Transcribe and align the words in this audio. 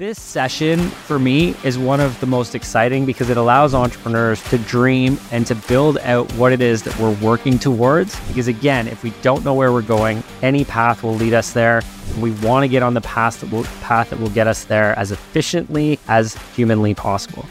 This 0.00 0.18
session 0.18 0.78
for 0.88 1.18
me 1.18 1.54
is 1.62 1.76
one 1.76 2.00
of 2.00 2.18
the 2.20 2.26
most 2.26 2.54
exciting 2.54 3.04
because 3.04 3.28
it 3.28 3.36
allows 3.36 3.74
entrepreneurs 3.74 4.42
to 4.44 4.56
dream 4.56 5.20
and 5.30 5.46
to 5.46 5.54
build 5.54 5.98
out 5.98 6.32
what 6.36 6.54
it 6.54 6.62
is 6.62 6.82
that 6.84 6.98
we're 6.98 7.14
working 7.16 7.58
towards. 7.58 8.18
Because 8.28 8.48
again, 8.48 8.88
if 8.88 9.02
we 9.02 9.10
don't 9.20 9.44
know 9.44 9.52
where 9.52 9.72
we're 9.72 9.82
going, 9.82 10.24
any 10.40 10.64
path 10.64 11.02
will 11.02 11.16
lead 11.16 11.34
us 11.34 11.52
there. 11.52 11.82
We 12.18 12.30
want 12.30 12.64
to 12.64 12.68
get 12.68 12.82
on 12.82 12.94
the 12.94 13.02
path 13.02 13.42
that 13.42 13.50
will, 13.52 13.64
path 13.82 14.08
that 14.08 14.18
will 14.18 14.30
get 14.30 14.46
us 14.46 14.64
there 14.64 14.98
as 14.98 15.12
efficiently 15.12 16.00
as 16.08 16.34
humanly 16.56 16.94
possible. 16.94 17.44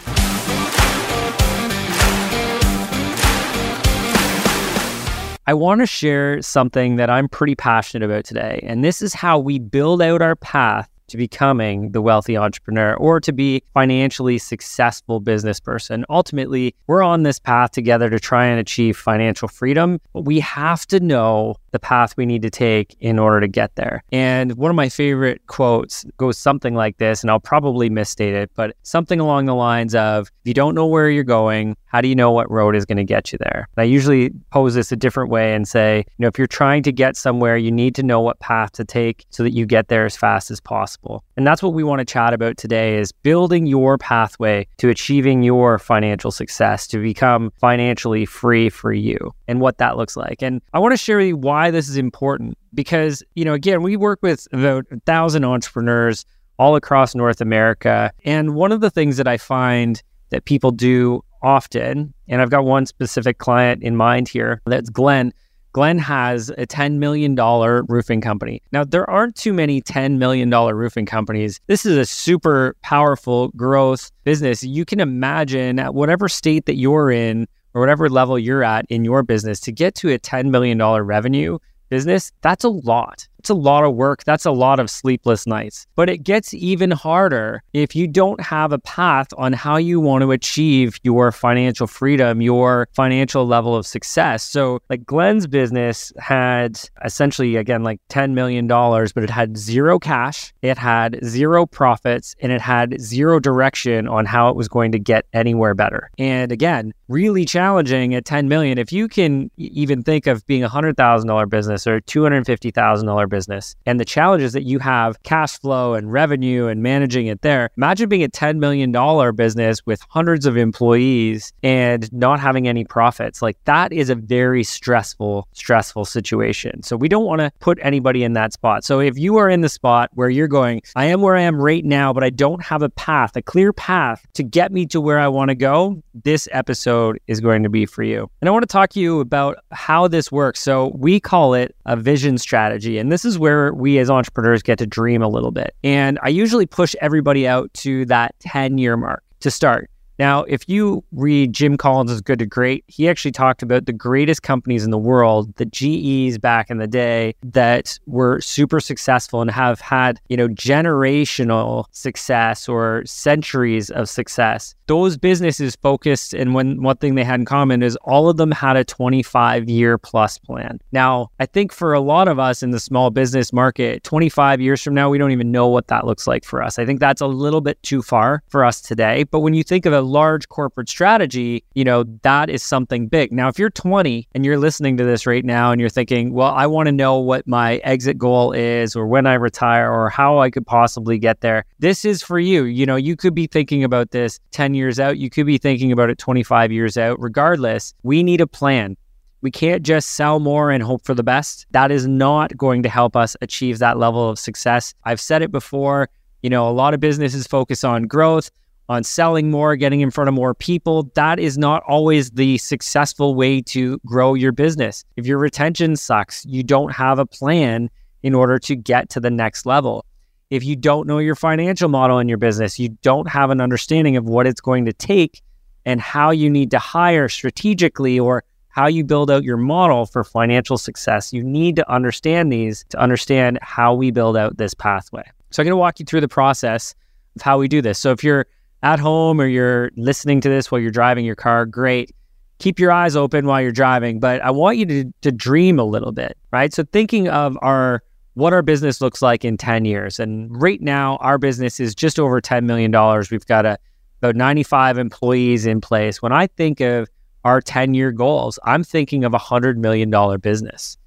I 5.45 5.53
want 5.53 5.81
to 5.81 5.85
share 5.85 6.41
something 6.41 6.95
that 6.95 7.11
I'm 7.11 7.29
pretty 7.29 7.53
passionate 7.53 8.05
about 8.05 8.25
today. 8.25 8.59
And 8.63 8.83
this 8.83 9.03
is 9.03 9.13
how 9.13 9.37
we 9.37 9.59
build 9.59 10.01
out 10.01 10.23
our 10.23 10.35
path 10.35 10.89
to 11.09 11.17
becoming 11.17 11.91
the 11.91 12.01
wealthy 12.01 12.37
entrepreneur 12.37 12.93
or 12.95 13.19
to 13.19 13.31
be 13.31 13.63
financially 13.73 14.37
successful 14.37 15.19
business 15.19 15.59
person. 15.59 16.05
Ultimately, 16.09 16.75
we're 16.87 17.03
on 17.03 17.23
this 17.23 17.39
path 17.39 17.71
together 17.71 18.09
to 18.09 18.19
try 18.19 18.45
and 18.45 18.59
achieve 18.59 18.97
financial 18.97 19.47
freedom, 19.47 19.99
but 20.13 20.21
we 20.21 20.39
have 20.39 20.85
to 20.87 20.99
know 20.99 21.55
the 21.71 21.79
path 21.79 22.15
we 22.17 22.25
need 22.25 22.41
to 22.41 22.49
take 22.49 22.95
in 22.99 23.19
order 23.19 23.39
to 23.41 23.47
get 23.47 23.75
there. 23.75 24.03
And 24.11 24.53
one 24.53 24.71
of 24.71 24.75
my 24.75 24.89
favorite 24.89 25.41
quotes 25.47 26.05
goes 26.17 26.37
something 26.37 26.75
like 26.75 26.97
this, 26.97 27.21
and 27.21 27.29
I'll 27.29 27.39
probably 27.39 27.89
misstate 27.89 28.33
it, 28.33 28.51
but 28.55 28.75
something 28.83 29.19
along 29.19 29.45
the 29.45 29.55
lines 29.55 29.95
of 29.95 30.27
if 30.27 30.47
you 30.47 30.53
don't 30.53 30.75
know 30.75 30.87
where 30.87 31.09
you're 31.09 31.23
going, 31.23 31.75
how 31.89 32.01
do 32.01 32.07
you 32.07 32.15
know 32.15 32.31
what 32.31 32.49
road 32.49 32.75
is 32.75 32.85
going 32.85 32.97
to 32.97 33.03
get 33.03 33.31
you 33.31 33.37
there? 33.39 33.67
And 33.75 33.81
I 33.81 33.85
usually 33.85 34.31
pose 34.51 34.75
this 34.75 34.91
a 34.91 34.95
different 34.95 35.29
way 35.29 35.53
and 35.53 35.67
say, 35.67 35.97
you 35.97 36.23
know, 36.23 36.27
if 36.27 36.37
you're 36.37 36.47
trying 36.47 36.83
to 36.83 36.91
get 36.91 37.17
somewhere, 37.17 37.57
you 37.57 37.71
need 37.71 37.95
to 37.95 38.03
know 38.03 38.21
what 38.21 38.39
path 38.39 38.71
to 38.73 38.85
take 38.85 39.25
so 39.29 39.43
that 39.43 39.51
you 39.51 39.65
get 39.65 39.87
there 39.87 40.05
as 40.05 40.15
fast 40.15 40.51
as 40.51 40.59
possible. 40.59 41.23
And 41.35 41.45
that's 41.45 41.61
what 41.61 41.73
we 41.73 41.83
want 41.83 41.99
to 41.99 42.05
chat 42.05 42.33
about 42.33 42.57
today 42.57 42.97
is 42.97 43.11
building 43.11 43.65
your 43.65 43.97
pathway 43.97 44.67
to 44.77 44.89
achieving 44.89 45.43
your 45.43 45.79
financial 45.79 46.31
success 46.31 46.87
to 46.87 46.99
become 46.99 47.51
financially 47.59 48.25
free 48.25 48.69
for 48.69 48.93
you 48.93 49.33
and 49.47 49.59
what 49.59 49.77
that 49.79 49.97
looks 49.97 50.15
like. 50.15 50.41
And 50.41 50.61
I 50.73 50.79
want 50.79 50.93
to 50.93 50.97
share 50.97 51.17
with 51.17 51.27
you 51.27 51.37
why 51.37 51.71
this 51.71 51.89
is 51.89 51.97
important 51.97 52.57
because, 52.73 53.23
you 53.35 53.45
know, 53.45 53.53
again, 53.53 53.81
we 53.81 53.97
work 53.97 54.19
with 54.21 54.47
about 54.51 54.85
a 54.91 54.99
thousand 55.01 55.43
entrepreneurs 55.43 56.25
all 56.59 56.75
across 56.75 57.15
North 57.15 57.41
America. 57.41 58.11
And 58.25 58.53
one 58.53 58.71
of 58.71 58.81
the 58.81 58.89
things 58.89 59.17
that 59.17 59.27
I 59.27 59.37
find 59.37 60.01
that 60.29 60.45
people 60.45 60.71
do 60.71 61.23
often, 61.41 62.13
and 62.27 62.41
I've 62.41 62.49
got 62.49 62.65
one 62.65 62.85
specific 62.85 63.37
client 63.37 63.83
in 63.83 63.95
mind 63.95 64.27
here, 64.27 64.61
that's 64.65 64.89
Glenn. 64.89 65.33
Glenn 65.71 65.99
has 65.99 66.49
a 66.51 66.65
$10 66.65 66.97
million 66.97 67.35
roofing 67.35 68.21
company. 68.21 68.61
Now, 68.71 68.83
there 68.83 69.07
aren't 69.07 69.35
too 69.35 69.53
many 69.53 69.81
$10 69.81 70.17
million 70.17 70.49
roofing 70.49 71.05
companies. 71.05 71.59
This 71.67 71.85
is 71.85 71.95
a 71.95 72.05
super 72.05 72.75
powerful 72.81 73.49
growth 73.49 74.11
business. 74.23 74.63
You 74.63 74.83
can 74.83 74.99
imagine 74.99 75.77
at 75.77 75.93
whatever 75.93 76.27
state 76.27 76.65
that 76.65 76.75
you're 76.75 77.11
in 77.11 77.47
or 77.73 77.81
whatever 77.81 78.09
level 78.09 78.39
you're 78.39 78.63
at 78.63 78.85
in 78.89 79.05
your 79.05 79.21
business 79.21 79.59
to 79.61 79.71
get 79.71 79.93
to 79.95 80.11
a 80.11 80.17
$10 80.17 80.49
million 80.49 80.81
revenue 80.81 81.59
business, 81.89 82.31
that's 82.41 82.63
a 82.63 82.69
lot. 82.69 83.27
It's 83.39 83.49
a 83.49 83.53
lot 83.53 83.83
of 83.83 83.95
work. 83.95 84.23
That's 84.25 84.45
a 84.45 84.51
lot 84.51 84.79
of 84.79 84.89
sleepless 84.89 85.47
nights. 85.47 85.87
But 85.95 86.09
it 86.09 86.19
gets 86.19 86.53
even 86.53 86.91
harder 86.91 87.63
if 87.73 87.95
you 87.95 88.07
don't 88.07 88.41
have 88.41 88.71
a 88.71 88.79
path 88.79 89.27
on 89.37 89.53
how 89.53 89.77
you 89.77 89.99
want 89.99 90.21
to 90.23 90.31
achieve 90.31 90.99
your 91.03 91.31
financial 91.31 91.87
freedom, 91.87 92.41
your 92.41 92.87
financial 92.93 93.47
level 93.47 93.75
of 93.75 93.87
success. 93.87 94.43
So, 94.43 94.79
like 94.89 95.05
Glenn's 95.05 95.47
business 95.47 96.11
had 96.19 96.79
essentially, 97.03 97.55
again, 97.55 97.83
like 97.83 98.01
$10 98.09 98.31
million, 98.31 98.67
but 98.67 99.23
it 99.23 99.29
had 99.29 99.57
zero 99.57 99.99
cash, 99.99 100.53
it 100.61 100.77
had 100.77 101.19
zero 101.23 101.65
profits, 101.65 102.35
and 102.41 102.51
it 102.51 102.61
had 102.61 102.99
zero 102.99 103.39
direction 103.39 104.07
on 104.07 104.25
how 104.25 104.49
it 104.49 104.55
was 104.55 104.67
going 104.67 104.91
to 104.91 104.99
get 104.99 105.25
anywhere 105.33 105.73
better. 105.73 106.11
And 106.17 106.51
again, 106.51 106.93
really 107.07 107.45
challenging 107.45 108.13
at 108.15 108.25
10 108.25 108.47
million. 108.47 108.77
If 108.77 108.91
you 108.91 109.07
can 109.07 109.49
even 109.57 110.03
think 110.03 110.27
of 110.27 110.45
being 110.45 110.63
a 110.63 110.69
$100,000 110.69 111.49
business 111.49 111.87
or 111.87 112.01
$250,000 112.01 113.28
business 113.29 113.75
and 113.85 113.99
the 113.99 114.05
challenges 114.05 114.53
that 114.53 114.63
you 114.63 114.79
have 114.79 115.21
cash 115.23 115.59
flow 115.59 115.93
and 115.93 116.11
revenue 116.11 116.67
and 116.67 116.83
managing 116.83 117.27
it 117.27 117.41
there. 117.41 117.69
Imagine 117.77 118.09
being 118.09 118.23
a 118.23 118.29
$10 118.29 118.57
million 118.57 118.91
business 119.35 119.85
with 119.85 120.01
hundreds 120.09 120.45
of 120.45 120.57
employees 120.57 121.53
and 121.63 122.11
not 122.11 122.39
having 122.39 122.67
any 122.67 122.83
profits. 122.83 123.41
Like 123.41 123.57
that 123.65 123.93
is 123.93 124.09
a 124.09 124.15
very 124.15 124.63
stressful, 124.63 125.47
stressful 125.53 126.05
situation. 126.05 126.83
So 126.83 126.97
we 126.97 127.07
don't 127.07 127.25
want 127.25 127.41
to 127.41 127.51
put 127.59 127.77
anybody 127.81 128.23
in 128.23 128.33
that 128.33 128.53
spot. 128.53 128.83
So 128.83 128.99
if 128.99 129.17
you 129.17 129.37
are 129.37 129.49
in 129.49 129.61
the 129.61 129.69
spot 129.69 130.09
where 130.13 130.29
you're 130.29 130.47
going, 130.47 130.81
I 130.95 131.05
am 131.05 131.21
where 131.21 131.35
I 131.35 131.41
am 131.41 131.61
right 131.61 131.85
now, 131.85 132.13
but 132.13 132.23
I 132.23 132.29
don't 132.29 132.63
have 132.63 132.81
a 132.81 132.89
path, 132.89 133.35
a 133.35 133.41
clear 133.41 133.71
path 133.73 134.25
to 134.33 134.43
get 134.43 134.71
me 134.71 134.85
to 134.87 134.99
where 134.99 135.19
I 135.19 135.27
want 135.27 135.49
to 135.49 135.55
go, 135.55 136.01
this 136.23 136.47
episode 136.51 137.19
is 137.27 137.39
going 137.39 137.63
to 137.63 137.69
be 137.69 137.85
for 137.85 138.03
you. 138.03 138.29
And 138.41 138.49
I 138.49 138.51
want 138.51 138.63
to 138.63 138.67
talk 138.67 138.89
to 138.91 138.99
you 138.99 139.19
about 139.19 139.57
how 139.71 140.07
this 140.07 140.31
works. 140.31 140.59
So 140.59 140.91
we 140.95 141.19
call 141.19 141.53
it 141.53 141.75
a 141.85 141.95
vision 141.95 142.37
strategy. 142.37 142.97
And 142.97 143.11
this 143.11 143.18
this 143.19 143.33
is 143.33 143.37
where 143.37 143.73
we 143.73 143.99
as 143.99 144.09
entrepreneurs 144.09 144.63
get 144.63 144.77
to 144.79 144.87
dream 144.87 145.21
a 145.21 145.27
little 145.27 145.51
bit. 145.51 145.75
And 145.83 146.17
I 146.23 146.29
usually 146.29 146.65
push 146.65 146.95
everybody 147.01 147.45
out 147.45 147.73
to 147.75 148.05
that 148.05 148.33
10 148.39 148.77
year 148.77 148.95
mark 148.95 149.23
to 149.41 149.51
start. 149.51 149.89
Now, 150.19 150.43
if 150.43 150.67
you 150.67 151.01
read 151.13 151.53
Jim 151.53 151.77
Collins' 151.77 152.19
Good 152.19 152.39
to 152.39 152.45
Great, 152.45 152.83
he 152.87 153.07
actually 153.07 153.31
talked 153.31 153.63
about 153.63 153.85
the 153.85 153.93
greatest 153.93 154.43
companies 154.43 154.83
in 154.83 154.91
the 154.91 154.97
world, 154.97 155.55
the 155.55 155.65
GEs 155.65 156.37
back 156.37 156.69
in 156.69 156.77
the 156.77 156.87
day 156.87 157.35
that 157.41 157.97
were 158.05 158.41
super 158.41 158.81
successful 158.81 159.41
and 159.41 159.49
have 159.49 159.79
had, 159.79 160.19
you 160.27 160.35
know, 160.35 160.49
generational 160.49 161.85
success 161.91 162.67
or 162.67 163.03
centuries 163.05 163.89
of 163.89 164.09
success. 164.09 164.75
Those 164.87 165.17
businesses 165.17 165.77
focused 165.77 166.33
and 166.33 166.53
when 166.53 166.81
one 166.83 166.97
thing 166.97 167.15
they 167.15 167.23
had 167.23 167.39
in 167.39 167.45
common 167.45 167.81
is 167.81 167.95
all 168.03 168.27
of 168.27 168.35
them 168.35 168.51
had 168.51 168.75
a 168.75 168.83
25 168.83 169.69
year 169.69 169.97
plus 169.97 170.37
plan. 170.37 170.79
Now, 170.91 171.29
I 171.39 171.45
think 171.45 171.71
for 171.71 171.93
a 171.93 172.01
lot 172.01 172.27
of 172.27 172.39
us 172.39 172.61
in 172.61 172.71
the 172.71 172.79
small 172.79 173.09
business 173.09 173.53
market, 173.53 174.03
25 174.03 174.59
years 174.59 174.81
from 174.81 174.95
now, 174.95 175.09
we 175.09 175.17
don't 175.17 175.31
even 175.31 175.51
know 175.51 175.67
what 175.67 175.87
that 175.87 176.05
looks 176.05 176.27
like 176.27 176.43
for 176.43 176.61
us. 176.61 176.77
I 176.77 176.85
think 176.85 176.99
that's 176.99 177.21
a 177.21 177.27
little 177.27 177.61
bit 177.61 177.81
too 177.83 178.01
far 178.01 178.43
for 178.49 178.65
us 178.65 178.81
today. 178.81 179.23
But 179.23 179.39
when 179.39 179.53
you 179.53 179.63
think 179.63 179.85
of 179.85 179.93
a 179.93 180.08
large 180.09 180.49
corporate 180.49 180.89
strategy, 180.89 181.63
you 181.73 181.83
know, 181.83 182.03
that 182.23 182.49
is 182.49 182.63
something 182.63 183.07
big. 183.07 183.31
Now, 183.31 183.47
if 183.47 183.59
you're 183.59 183.69
20 183.69 184.27
and 184.33 184.45
you're 184.45 184.57
listening 184.57 184.97
to 184.97 185.03
this 185.03 185.25
right 185.25 185.45
now 185.45 185.71
and 185.71 185.79
you're 185.79 185.89
thinking, 185.89 186.33
well, 186.33 186.51
I 186.51 186.67
want 186.67 186.87
to 186.87 186.91
know 186.91 187.17
what 187.19 187.47
my 187.47 187.77
exit 187.77 188.17
goal 188.17 188.51
is 188.51 188.95
or 188.95 189.07
when 189.07 189.25
I 189.25 189.35
retire 189.35 189.91
or 189.91 190.09
how 190.09 190.39
I 190.39 190.49
could 190.49 190.65
possibly 190.65 191.17
get 191.17 191.41
there, 191.41 191.65
this 191.79 192.05
is 192.05 192.21
for 192.21 192.39
you. 192.39 192.65
You 192.65 192.85
know, 192.85 192.95
you 192.95 193.15
could 193.15 193.35
be 193.35 193.47
thinking 193.47 193.83
about 193.83 194.11
this 194.11 194.39
10 194.51 194.73
years 194.73 194.99
out, 194.99 195.17
you 195.17 195.29
could 195.29 195.45
be 195.45 195.57
thinking 195.57 195.91
about 195.91 196.09
it 196.09 196.17
25 196.17 196.71
years 196.71 196.97
out. 196.97 197.19
Regardless, 197.19 197.93
we 198.03 198.23
need 198.23 198.41
a 198.41 198.47
plan. 198.47 198.97
We 199.41 199.51
can't 199.51 199.83
just 199.83 200.11
sell 200.11 200.39
more 200.39 200.69
and 200.69 200.83
hope 200.83 201.05
for 201.05 201.13
the 201.13 201.23
best. 201.23 201.65
That 201.71 201.91
is 201.91 202.05
not 202.07 202.57
going 202.57 202.83
to 202.83 202.89
help 202.89 203.15
us 203.15 203.37
achieve 203.41 203.79
that 203.79 203.97
level 203.97 204.29
of 204.29 204.37
success. 204.37 204.93
I've 205.05 205.21
said 205.21 205.41
it 205.41 205.51
before. 205.51 206.09
You 206.41 206.49
know, 206.49 206.67
a 206.67 206.71
lot 206.71 206.93
of 206.93 206.99
businesses 206.99 207.47
focus 207.47 207.83
on 207.83 208.03
growth 208.03 208.49
on 208.89 209.03
selling 209.03 209.51
more, 209.51 209.75
getting 209.75 210.01
in 210.01 210.09
front 210.09 210.27
of 210.27 210.33
more 210.33 210.55
people. 210.55 211.11
That 211.13 211.39
is 211.39 211.57
not 211.57 211.83
always 211.87 212.31
the 212.31 212.57
successful 212.57 213.35
way 213.35 213.61
to 213.61 213.99
grow 213.99 214.33
your 214.33 214.51
business. 214.51 215.05
If 215.15 215.27
your 215.27 215.37
retention 215.37 215.95
sucks, 215.95 216.43
you 216.45 216.63
don't 216.63 216.91
have 216.91 217.19
a 217.19 217.25
plan 217.25 217.91
in 218.23 218.33
order 218.33 218.57
to 218.59 218.75
get 218.75 219.09
to 219.11 219.19
the 219.19 219.29
next 219.29 219.67
level. 219.67 220.05
If 220.49 220.63
you 220.63 220.75
don't 220.75 221.07
know 221.07 221.19
your 221.19 221.35
financial 221.35 221.87
model 221.87 222.17
in 222.17 222.27
your 222.27 222.39
business, 222.39 222.79
you 222.79 222.89
don't 223.03 223.29
have 223.29 223.51
an 223.51 223.61
understanding 223.61 224.17
of 224.17 224.25
what 224.25 224.47
it's 224.47 224.59
going 224.59 224.85
to 224.85 224.93
take 224.93 225.43
and 225.85 226.01
how 226.01 226.31
you 226.31 226.49
need 226.49 226.71
to 226.71 226.79
hire 226.79 227.29
strategically 227.29 228.19
or 228.19 228.43
how 228.69 228.87
you 228.87 229.03
build 229.03 229.29
out 229.29 229.43
your 229.43 229.57
model 229.57 230.07
for 230.07 230.23
financial 230.23 230.77
success. 230.77 231.31
You 231.31 231.43
need 231.43 231.75
to 231.75 231.91
understand 231.91 232.51
these 232.51 232.85
to 232.89 232.99
understand 232.99 233.59
how 233.61 233.93
we 233.93 234.09
build 234.09 234.35
out 234.35 234.57
this 234.57 234.73
pathway. 234.73 235.23
So, 235.51 235.61
I'm 235.61 235.65
going 235.65 235.71
to 235.73 235.77
walk 235.77 235.99
you 235.99 236.05
through 236.05 236.21
the 236.21 236.27
process 236.27 236.95
of 237.35 237.41
how 237.43 237.59
we 237.59 237.67
do 237.67 237.81
this. 237.81 237.99
So, 237.99 238.11
if 238.11 238.23
you're 238.23 238.45
at 238.83 238.99
home 238.99 239.41
or 239.41 239.45
you're 239.45 239.91
listening 239.95 240.41
to 240.41 240.49
this 240.49 240.71
while 240.71 240.79
you're 240.79 240.91
driving 240.91 241.25
your 241.25 241.35
car, 241.35 241.65
great. 241.65 242.15
Keep 242.59 242.79
your 242.79 242.91
eyes 242.91 243.15
open 243.15 243.45
while 243.45 243.61
you're 243.61 243.71
driving, 243.71 244.19
but 244.19 244.41
I 244.41 244.51
want 244.51 244.77
you 244.77 244.85
to, 244.85 245.13
to 245.21 245.31
dream 245.31 245.79
a 245.79 245.83
little 245.83 246.11
bit, 246.11 246.37
right? 246.51 246.73
So 246.73 246.83
thinking 246.83 247.29
of 247.29 247.57
our 247.61 248.03
what 248.33 248.53
our 248.53 248.61
business 248.61 249.01
looks 249.01 249.21
like 249.21 249.43
in 249.43 249.57
10 249.57 249.85
years. 249.85 250.19
And 250.19 250.49
right 250.61 250.79
now 250.81 251.17
our 251.17 251.37
business 251.37 251.79
is 251.79 251.93
just 251.93 252.19
over 252.19 252.39
$10 252.39 252.63
million. 252.63 252.91
We've 253.31 253.45
got 253.45 253.65
a, 253.65 253.77
about 254.21 254.35
95 254.35 254.97
employees 254.97 255.65
in 255.65 255.81
place. 255.81 256.21
When 256.21 256.31
I 256.31 256.47
think 256.47 256.79
of 256.79 257.09
our 257.43 257.59
10 257.59 257.93
year 257.95 258.11
goals, 258.11 258.57
I'm 258.63 258.83
thinking 258.83 259.25
of 259.25 259.33
a 259.33 259.39
$100 259.39 259.75
million 259.77 260.09
business. 260.39 260.97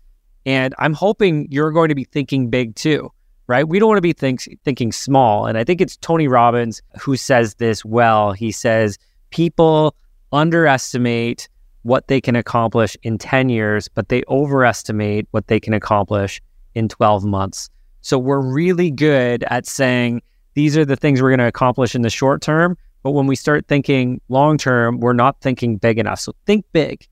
And 0.44 0.74
I'm 0.78 0.92
hoping 0.92 1.46
you're 1.50 1.70
going 1.70 1.88
to 1.88 1.94
be 1.94 2.04
thinking 2.04 2.50
big 2.50 2.74
too 2.74 3.10
right? 3.46 3.66
We 3.66 3.78
don't 3.78 3.88
want 3.88 3.98
to 3.98 4.02
be 4.02 4.12
think, 4.12 4.42
thinking 4.64 4.92
small. 4.92 5.46
And 5.46 5.58
I 5.58 5.64
think 5.64 5.80
it's 5.80 5.96
Tony 5.98 6.28
Robbins 6.28 6.82
who 7.00 7.16
says 7.16 7.54
this 7.54 7.84
well. 7.84 8.32
He 8.32 8.52
says, 8.52 8.98
people 9.30 9.94
underestimate 10.32 11.48
what 11.82 12.08
they 12.08 12.20
can 12.20 12.36
accomplish 12.36 12.96
in 13.02 13.18
10 13.18 13.48
years, 13.48 13.88
but 13.88 14.08
they 14.08 14.22
overestimate 14.28 15.26
what 15.32 15.48
they 15.48 15.58
can 15.58 15.74
accomplish 15.74 16.40
in 16.74 16.88
12 16.88 17.24
months. 17.24 17.68
So 18.00 18.18
we're 18.18 18.40
really 18.40 18.90
good 18.90 19.44
at 19.44 19.66
saying 19.66 20.22
these 20.54 20.76
are 20.76 20.84
the 20.84 20.96
things 20.96 21.20
we're 21.20 21.30
going 21.30 21.38
to 21.38 21.46
accomplish 21.46 21.94
in 21.94 22.02
the 22.02 22.10
short 22.10 22.42
term. 22.42 22.76
But 23.02 23.12
when 23.12 23.26
we 23.26 23.36
start 23.36 23.66
thinking 23.66 24.20
long 24.28 24.58
term, 24.58 25.00
we're 25.00 25.12
not 25.12 25.40
thinking 25.40 25.76
big 25.76 25.98
enough. 25.98 26.20
So 26.20 26.32
think 26.46 26.64
big. 26.72 27.06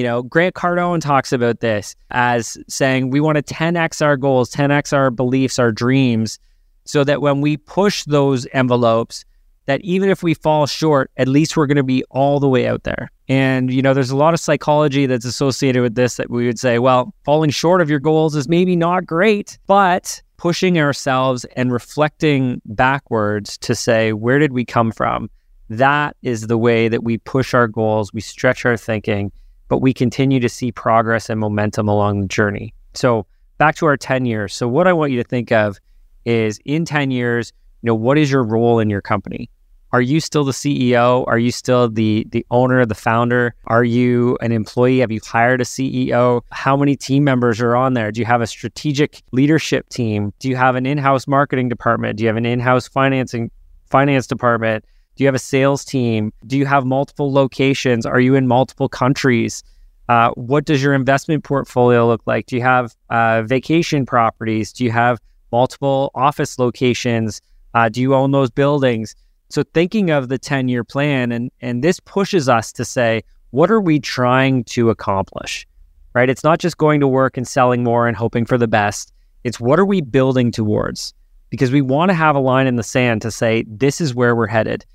You 0.00 0.06
know, 0.06 0.22
Grant 0.22 0.54
Cardone 0.54 0.98
talks 0.98 1.30
about 1.30 1.60
this 1.60 1.94
as 2.10 2.56
saying 2.68 3.10
we 3.10 3.20
want 3.20 3.36
to 3.36 3.42
10x 3.42 4.00
our 4.00 4.16
goals, 4.16 4.50
10x 4.50 4.94
our 4.94 5.10
beliefs, 5.10 5.58
our 5.58 5.70
dreams, 5.70 6.38
so 6.86 7.04
that 7.04 7.20
when 7.20 7.42
we 7.42 7.58
push 7.58 8.04
those 8.04 8.46
envelopes, 8.54 9.26
that 9.66 9.82
even 9.82 10.08
if 10.08 10.22
we 10.22 10.32
fall 10.32 10.66
short, 10.66 11.10
at 11.18 11.28
least 11.28 11.54
we're 11.54 11.66
going 11.66 11.76
to 11.76 11.82
be 11.82 12.02
all 12.04 12.40
the 12.40 12.48
way 12.48 12.66
out 12.66 12.84
there. 12.84 13.10
And, 13.28 13.70
you 13.70 13.82
know, 13.82 13.92
there's 13.92 14.10
a 14.10 14.16
lot 14.16 14.32
of 14.32 14.40
psychology 14.40 15.04
that's 15.04 15.26
associated 15.26 15.82
with 15.82 15.96
this 15.96 16.14
that 16.14 16.30
we 16.30 16.46
would 16.46 16.58
say, 16.58 16.78
well, 16.78 17.12
falling 17.26 17.50
short 17.50 17.82
of 17.82 17.90
your 17.90 18.00
goals 18.00 18.34
is 18.34 18.48
maybe 18.48 18.76
not 18.76 19.04
great, 19.04 19.58
but 19.66 20.22
pushing 20.38 20.78
ourselves 20.78 21.44
and 21.56 21.72
reflecting 21.72 22.62
backwards 22.64 23.58
to 23.58 23.74
say, 23.74 24.14
where 24.14 24.38
did 24.38 24.54
we 24.54 24.64
come 24.64 24.92
from? 24.92 25.28
That 25.68 26.16
is 26.22 26.46
the 26.46 26.56
way 26.56 26.88
that 26.88 27.04
we 27.04 27.18
push 27.18 27.52
our 27.52 27.68
goals, 27.68 28.14
we 28.14 28.22
stretch 28.22 28.64
our 28.64 28.78
thinking, 28.78 29.30
but 29.70 29.78
we 29.78 29.94
continue 29.94 30.40
to 30.40 30.48
see 30.48 30.72
progress 30.72 31.30
and 31.30 31.40
momentum 31.40 31.88
along 31.88 32.20
the 32.20 32.26
journey. 32.26 32.74
So, 32.92 33.24
back 33.56 33.76
to 33.76 33.86
our 33.86 33.96
10 33.96 34.26
years. 34.26 34.52
So, 34.52 34.68
what 34.68 34.86
I 34.86 34.92
want 34.92 35.12
you 35.12 35.22
to 35.22 35.26
think 35.26 35.52
of 35.52 35.78
is 36.26 36.58
in 36.66 36.84
10 36.84 37.12
years, 37.12 37.52
you 37.80 37.86
know, 37.86 37.94
what 37.94 38.18
is 38.18 38.30
your 38.30 38.42
role 38.42 38.80
in 38.80 38.90
your 38.90 39.00
company? 39.00 39.48
Are 39.92 40.00
you 40.00 40.20
still 40.20 40.44
the 40.44 40.52
CEO? 40.52 41.24
Are 41.26 41.38
you 41.38 41.50
still 41.50 41.88
the 41.88 42.26
the 42.30 42.46
owner, 42.50 42.84
the 42.86 42.94
founder? 42.94 43.54
Are 43.66 43.82
you 43.82 44.38
an 44.40 44.52
employee? 44.52 45.00
Have 45.00 45.10
you 45.10 45.20
hired 45.24 45.60
a 45.60 45.64
CEO? 45.64 46.42
How 46.52 46.76
many 46.76 46.94
team 46.94 47.24
members 47.24 47.60
are 47.60 47.74
on 47.74 47.94
there? 47.94 48.12
Do 48.12 48.20
you 48.20 48.26
have 48.26 48.40
a 48.40 48.46
strategic 48.46 49.22
leadership 49.32 49.88
team? 49.88 50.32
Do 50.38 50.48
you 50.48 50.54
have 50.54 50.76
an 50.76 50.86
in-house 50.86 51.26
marketing 51.26 51.68
department? 51.68 52.18
Do 52.18 52.22
you 52.22 52.28
have 52.28 52.36
an 52.36 52.46
in-house 52.46 52.86
financing 52.86 53.50
finance 53.86 54.28
department? 54.28 54.84
Do 55.20 55.24
you 55.24 55.28
have 55.28 55.34
a 55.34 55.38
sales 55.38 55.84
team? 55.84 56.32
Do 56.46 56.56
you 56.56 56.64
have 56.64 56.86
multiple 56.86 57.30
locations? 57.30 58.06
Are 58.06 58.20
you 58.20 58.36
in 58.36 58.46
multiple 58.48 58.88
countries? 58.88 59.62
Uh, 60.08 60.30
what 60.30 60.64
does 60.64 60.82
your 60.82 60.94
investment 60.94 61.44
portfolio 61.44 62.08
look 62.08 62.22
like? 62.24 62.46
Do 62.46 62.56
you 62.56 62.62
have 62.62 62.96
uh, 63.10 63.42
vacation 63.42 64.06
properties? 64.06 64.72
Do 64.72 64.82
you 64.82 64.90
have 64.90 65.18
multiple 65.52 66.10
office 66.14 66.58
locations? 66.58 67.42
Uh, 67.74 67.90
do 67.90 68.00
you 68.00 68.14
own 68.14 68.30
those 68.30 68.50
buildings? 68.50 69.14
So 69.50 69.62
thinking 69.74 70.08
of 70.08 70.30
the 70.30 70.38
10 70.38 70.68
year 70.68 70.84
plan 70.84 71.32
and 71.32 71.50
and 71.60 71.84
this 71.84 72.00
pushes 72.00 72.48
us 72.48 72.72
to 72.72 72.82
say, 72.86 73.22
what 73.50 73.70
are 73.70 73.78
we 73.78 74.00
trying 74.00 74.64
to 74.72 74.88
accomplish? 74.88 75.66
Right? 76.14 76.30
It's 76.30 76.44
not 76.44 76.60
just 76.60 76.78
going 76.78 76.98
to 77.00 77.06
work 77.06 77.36
and 77.36 77.46
selling 77.46 77.84
more 77.84 78.08
and 78.08 78.16
hoping 78.16 78.46
for 78.46 78.56
the 78.56 78.68
best. 78.68 79.12
It's 79.44 79.60
what 79.60 79.78
are 79.78 79.84
we 79.84 80.00
building 80.00 80.50
towards? 80.50 81.12
Because 81.50 81.70
we 81.70 81.82
want 81.82 82.08
to 82.08 82.14
have 82.14 82.36
a 82.36 82.40
line 82.40 82.66
in 82.66 82.76
the 82.76 82.82
sand 82.82 83.20
to 83.20 83.30
say, 83.30 83.66
this 83.68 84.00
is 84.00 84.14
where 84.14 84.34
we're 84.34 84.46
headed. 84.46 84.86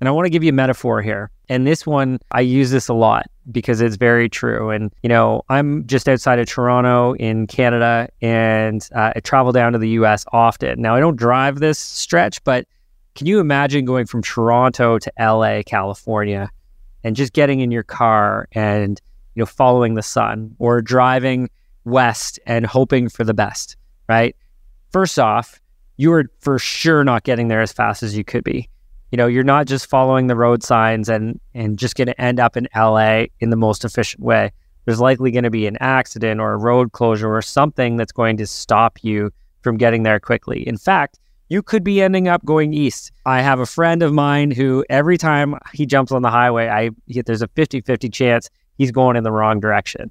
And 0.00 0.08
I 0.08 0.12
want 0.12 0.26
to 0.26 0.30
give 0.30 0.44
you 0.44 0.50
a 0.50 0.52
metaphor 0.52 1.00
here. 1.00 1.30
And 1.48 1.66
this 1.66 1.86
one, 1.86 2.18
I 2.32 2.40
use 2.40 2.70
this 2.70 2.88
a 2.88 2.94
lot 2.94 3.26
because 3.50 3.80
it's 3.80 3.96
very 3.96 4.28
true. 4.28 4.70
And, 4.70 4.92
you 5.02 5.08
know, 5.08 5.42
I'm 5.48 5.86
just 5.86 6.08
outside 6.08 6.38
of 6.38 6.46
Toronto 6.46 7.14
in 7.14 7.46
Canada 7.46 8.08
and 8.20 8.86
uh, 8.94 9.12
I 9.16 9.20
travel 9.20 9.52
down 9.52 9.72
to 9.72 9.78
the 9.78 9.90
US 9.90 10.24
often. 10.32 10.82
Now, 10.82 10.94
I 10.96 11.00
don't 11.00 11.16
drive 11.16 11.60
this 11.60 11.78
stretch, 11.78 12.42
but 12.44 12.66
can 13.16 13.26
you 13.26 13.40
imagine 13.40 13.86
going 13.86 14.04
from 14.04 14.22
Toronto 14.22 14.98
to 14.98 15.12
LA, 15.18 15.62
California, 15.64 16.50
and 17.02 17.16
just 17.16 17.32
getting 17.32 17.60
in 17.60 17.70
your 17.70 17.82
car 17.82 18.46
and 18.52 19.00
you 19.34 19.40
know 19.40 19.46
following 19.46 19.94
the 19.94 20.02
sun, 20.02 20.54
or 20.58 20.82
driving 20.82 21.48
west 21.84 22.38
and 22.46 22.66
hoping 22.66 23.08
for 23.08 23.24
the 23.24 23.32
best? 23.32 23.76
Right. 24.06 24.36
First 24.92 25.18
off, 25.18 25.60
you 25.96 26.12
are 26.12 26.26
for 26.40 26.58
sure 26.58 27.04
not 27.04 27.24
getting 27.24 27.48
there 27.48 27.62
as 27.62 27.72
fast 27.72 28.02
as 28.02 28.16
you 28.16 28.22
could 28.22 28.44
be. 28.44 28.68
You 29.16 29.22
know, 29.22 29.28
you're 29.28 29.44
not 29.44 29.66
just 29.66 29.86
following 29.86 30.26
the 30.26 30.36
road 30.36 30.62
signs 30.62 31.08
and 31.08 31.40
and 31.54 31.78
just 31.78 31.94
going 31.94 32.08
to 32.08 32.20
end 32.20 32.38
up 32.38 32.54
in 32.54 32.68
LA 32.76 33.28
in 33.40 33.48
the 33.48 33.56
most 33.56 33.82
efficient 33.82 34.22
way. 34.22 34.52
There's 34.84 35.00
likely 35.00 35.30
going 35.30 35.44
to 35.44 35.50
be 35.50 35.66
an 35.66 35.78
accident 35.80 36.38
or 36.38 36.52
a 36.52 36.58
road 36.58 36.92
closure 36.92 37.34
or 37.34 37.40
something 37.40 37.96
that's 37.96 38.12
going 38.12 38.36
to 38.36 38.46
stop 38.46 39.02
you 39.02 39.30
from 39.62 39.78
getting 39.78 40.02
there 40.02 40.20
quickly. 40.20 40.68
In 40.68 40.76
fact, 40.76 41.18
you 41.48 41.62
could 41.62 41.82
be 41.82 42.02
ending 42.02 42.28
up 42.28 42.44
going 42.44 42.74
east. 42.74 43.10
I 43.24 43.40
have 43.40 43.58
a 43.58 43.64
friend 43.64 44.02
of 44.02 44.12
mine 44.12 44.50
who 44.50 44.84
every 44.90 45.16
time 45.16 45.54
he 45.72 45.86
jumps 45.86 46.12
on 46.12 46.20
the 46.20 46.30
highway, 46.30 46.68
I 46.68 46.90
there's 47.08 47.40
a 47.40 47.48
50-50 47.48 48.12
chance 48.12 48.50
he's 48.76 48.92
going 48.92 49.16
in 49.16 49.24
the 49.24 49.32
wrong 49.32 49.60
direction. 49.60 50.10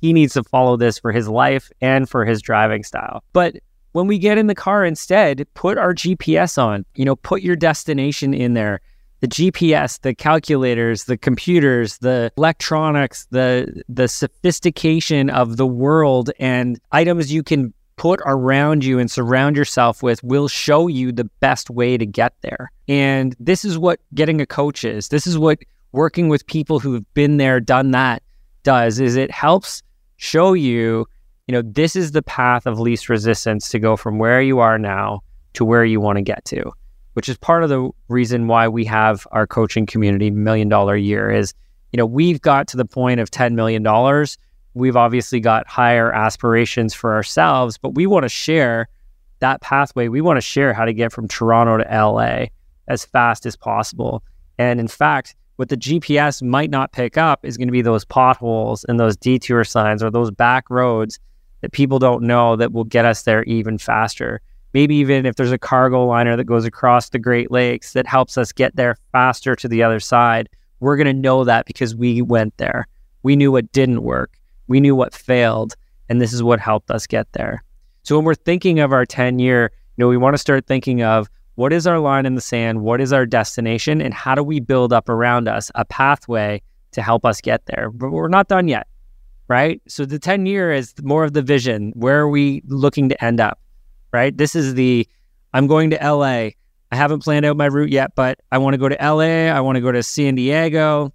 He 0.00 0.14
needs 0.14 0.32
to 0.32 0.42
follow 0.44 0.78
this 0.78 0.98
for 0.98 1.12
his 1.12 1.28
life 1.28 1.70
and 1.82 2.08
for 2.08 2.24
his 2.24 2.40
driving 2.40 2.84
style. 2.84 3.22
But 3.34 3.56
when 3.96 4.06
we 4.06 4.18
get 4.18 4.36
in 4.36 4.46
the 4.46 4.54
car 4.54 4.84
instead, 4.84 5.46
put 5.54 5.78
our 5.78 5.94
GPS 5.94 6.62
on. 6.62 6.84
You 6.96 7.06
know, 7.06 7.16
put 7.16 7.40
your 7.40 7.56
destination 7.56 8.34
in 8.34 8.52
there. 8.52 8.82
The 9.20 9.28
GPS, 9.28 10.02
the 10.02 10.14
calculators, 10.14 11.04
the 11.04 11.16
computers, 11.16 11.96
the 11.98 12.30
electronics, 12.36 13.26
the 13.30 13.82
the 13.88 14.06
sophistication 14.06 15.30
of 15.30 15.56
the 15.56 15.66
world 15.66 16.30
and 16.38 16.78
items 16.92 17.32
you 17.32 17.42
can 17.42 17.72
put 17.96 18.20
around 18.26 18.84
you 18.84 18.98
and 18.98 19.10
surround 19.10 19.56
yourself 19.56 20.02
with 20.02 20.22
will 20.22 20.46
show 20.46 20.88
you 20.88 21.10
the 21.10 21.24
best 21.40 21.70
way 21.70 21.96
to 21.96 22.04
get 22.04 22.34
there. 22.42 22.70
And 22.88 23.34
this 23.40 23.64
is 23.64 23.78
what 23.78 24.00
getting 24.12 24.42
a 24.42 24.46
coach 24.46 24.84
is. 24.84 25.08
This 25.08 25.26
is 25.26 25.38
what 25.38 25.60
working 25.92 26.28
with 26.28 26.46
people 26.46 26.80
who've 26.80 27.14
been 27.14 27.38
there, 27.38 27.60
done 27.60 27.92
that 27.92 28.22
does 28.62 29.00
is 29.00 29.16
it 29.16 29.30
helps 29.30 29.82
show 30.18 30.52
you, 30.52 31.06
you 31.46 31.52
know, 31.52 31.62
this 31.62 31.96
is 31.96 32.12
the 32.12 32.22
path 32.22 32.66
of 32.66 32.80
least 32.80 33.08
resistance 33.08 33.68
to 33.70 33.78
go 33.78 33.96
from 33.96 34.18
where 34.18 34.42
you 34.42 34.58
are 34.58 34.78
now 34.78 35.20
to 35.54 35.64
where 35.64 35.84
you 35.84 36.00
want 36.00 36.16
to 36.16 36.22
get 36.22 36.44
to, 36.46 36.70
which 37.14 37.28
is 37.28 37.38
part 37.38 37.62
of 37.62 37.68
the 37.68 37.90
reason 38.08 38.46
why 38.46 38.68
we 38.68 38.84
have 38.84 39.26
our 39.32 39.46
coaching 39.46 39.86
community 39.86 40.30
million 40.30 40.68
dollar 40.68 40.96
year 40.96 41.30
is, 41.30 41.54
you 41.92 41.96
know, 41.96 42.06
we've 42.06 42.40
got 42.40 42.68
to 42.68 42.76
the 42.76 42.84
point 42.84 43.20
of 43.20 43.30
$10 43.30 43.54
million 43.54 43.82
we've 44.76 44.96
obviously 44.96 45.40
got 45.40 45.66
higher 45.66 46.12
aspirations 46.12 46.92
for 46.92 47.14
ourselves, 47.14 47.78
but 47.78 47.94
we 47.94 48.06
want 48.06 48.24
to 48.24 48.28
share 48.28 48.88
that 49.40 49.62
pathway. 49.62 50.08
We 50.08 50.20
want 50.20 50.36
to 50.36 50.42
share 50.42 50.74
how 50.74 50.84
to 50.84 50.92
get 50.92 51.12
from 51.12 51.26
Toronto 51.26 51.78
to 51.78 51.84
LA 51.84 52.46
as 52.86 53.04
fast 53.04 53.46
as 53.46 53.56
possible. 53.56 54.22
And 54.58 54.78
in 54.78 54.86
fact, 54.86 55.34
what 55.56 55.70
the 55.70 55.78
GPS 55.78 56.42
might 56.42 56.68
not 56.68 56.92
pick 56.92 57.16
up 57.16 57.40
is 57.42 57.56
going 57.56 57.68
to 57.68 57.72
be 57.72 57.80
those 57.80 58.04
potholes 58.04 58.84
and 58.84 59.00
those 59.00 59.16
detour 59.16 59.64
signs 59.64 60.02
or 60.02 60.10
those 60.10 60.30
back 60.30 60.68
roads 60.68 61.18
that 61.66 61.72
people 61.72 61.98
don't 61.98 62.22
know 62.22 62.54
that 62.54 62.72
will 62.72 62.84
get 62.84 63.04
us 63.04 63.24
there 63.24 63.42
even 63.42 63.76
faster. 63.76 64.40
Maybe 64.72 64.94
even 64.94 65.26
if 65.26 65.34
there's 65.34 65.50
a 65.50 65.58
cargo 65.58 66.06
liner 66.06 66.36
that 66.36 66.44
goes 66.44 66.64
across 66.64 67.08
the 67.08 67.18
Great 67.18 67.50
Lakes 67.50 67.92
that 67.94 68.06
helps 68.06 68.38
us 68.38 68.52
get 68.52 68.76
there 68.76 68.96
faster 69.10 69.56
to 69.56 69.66
the 69.66 69.82
other 69.82 69.98
side, 69.98 70.48
we're 70.78 70.96
going 70.96 71.08
to 71.08 71.12
know 71.12 71.42
that 71.42 71.66
because 71.66 71.96
we 71.96 72.22
went 72.22 72.56
there. 72.58 72.86
We 73.24 73.34
knew 73.34 73.50
what 73.50 73.72
didn't 73.72 74.04
work. 74.04 74.38
We 74.68 74.78
knew 74.78 74.94
what 74.94 75.12
failed, 75.12 75.74
and 76.08 76.20
this 76.20 76.32
is 76.32 76.40
what 76.40 76.60
helped 76.60 76.88
us 76.88 77.04
get 77.04 77.26
there. 77.32 77.64
So 78.04 78.14
when 78.14 78.24
we're 78.24 78.36
thinking 78.36 78.78
of 78.78 78.92
our 78.92 79.04
10 79.04 79.40
year, 79.40 79.72
you 79.96 80.04
know, 80.04 80.08
we 80.08 80.16
want 80.16 80.34
to 80.34 80.38
start 80.38 80.68
thinking 80.68 81.02
of 81.02 81.28
what 81.56 81.72
is 81.72 81.88
our 81.88 81.98
line 81.98 82.26
in 82.26 82.36
the 82.36 82.40
sand, 82.40 82.82
what 82.82 83.00
is 83.00 83.12
our 83.12 83.26
destination, 83.26 84.00
and 84.00 84.14
how 84.14 84.36
do 84.36 84.44
we 84.44 84.60
build 84.60 84.92
up 84.92 85.08
around 85.08 85.48
us 85.48 85.72
a 85.74 85.84
pathway 85.84 86.62
to 86.92 87.02
help 87.02 87.24
us 87.24 87.40
get 87.40 87.66
there. 87.66 87.90
But 87.90 88.10
we're 88.10 88.28
not 88.28 88.46
done 88.46 88.68
yet, 88.68 88.86
right? 89.48 89.80
So 89.88 90.04
the 90.04 90.18
10 90.18 90.46
year 90.46 90.72
is 90.72 90.94
more 91.02 91.24
of 91.24 91.32
the 91.32 91.42
vision. 91.42 91.92
Where 91.94 92.20
are 92.20 92.28
we 92.28 92.62
looking 92.66 93.08
to 93.08 93.24
end 93.24 93.40
up, 93.40 93.58
right? 94.12 94.36
This 94.36 94.54
is 94.54 94.74
the 94.74 95.08
I'm 95.52 95.66
going 95.66 95.90
to 95.90 95.96
LA. 95.96 96.50
I 96.92 96.96
haven't 96.96 97.20
planned 97.20 97.44
out 97.44 97.56
my 97.56 97.66
route 97.66 97.90
yet, 97.90 98.14
but 98.14 98.38
I 98.52 98.58
want 98.58 98.74
to 98.74 98.78
go 98.78 98.88
to 98.88 98.96
LA. 99.00 99.52
I 99.52 99.60
want 99.60 99.76
to 99.76 99.80
go 99.80 99.90
to 99.90 100.02
San 100.02 100.34
Diego. 100.34 101.12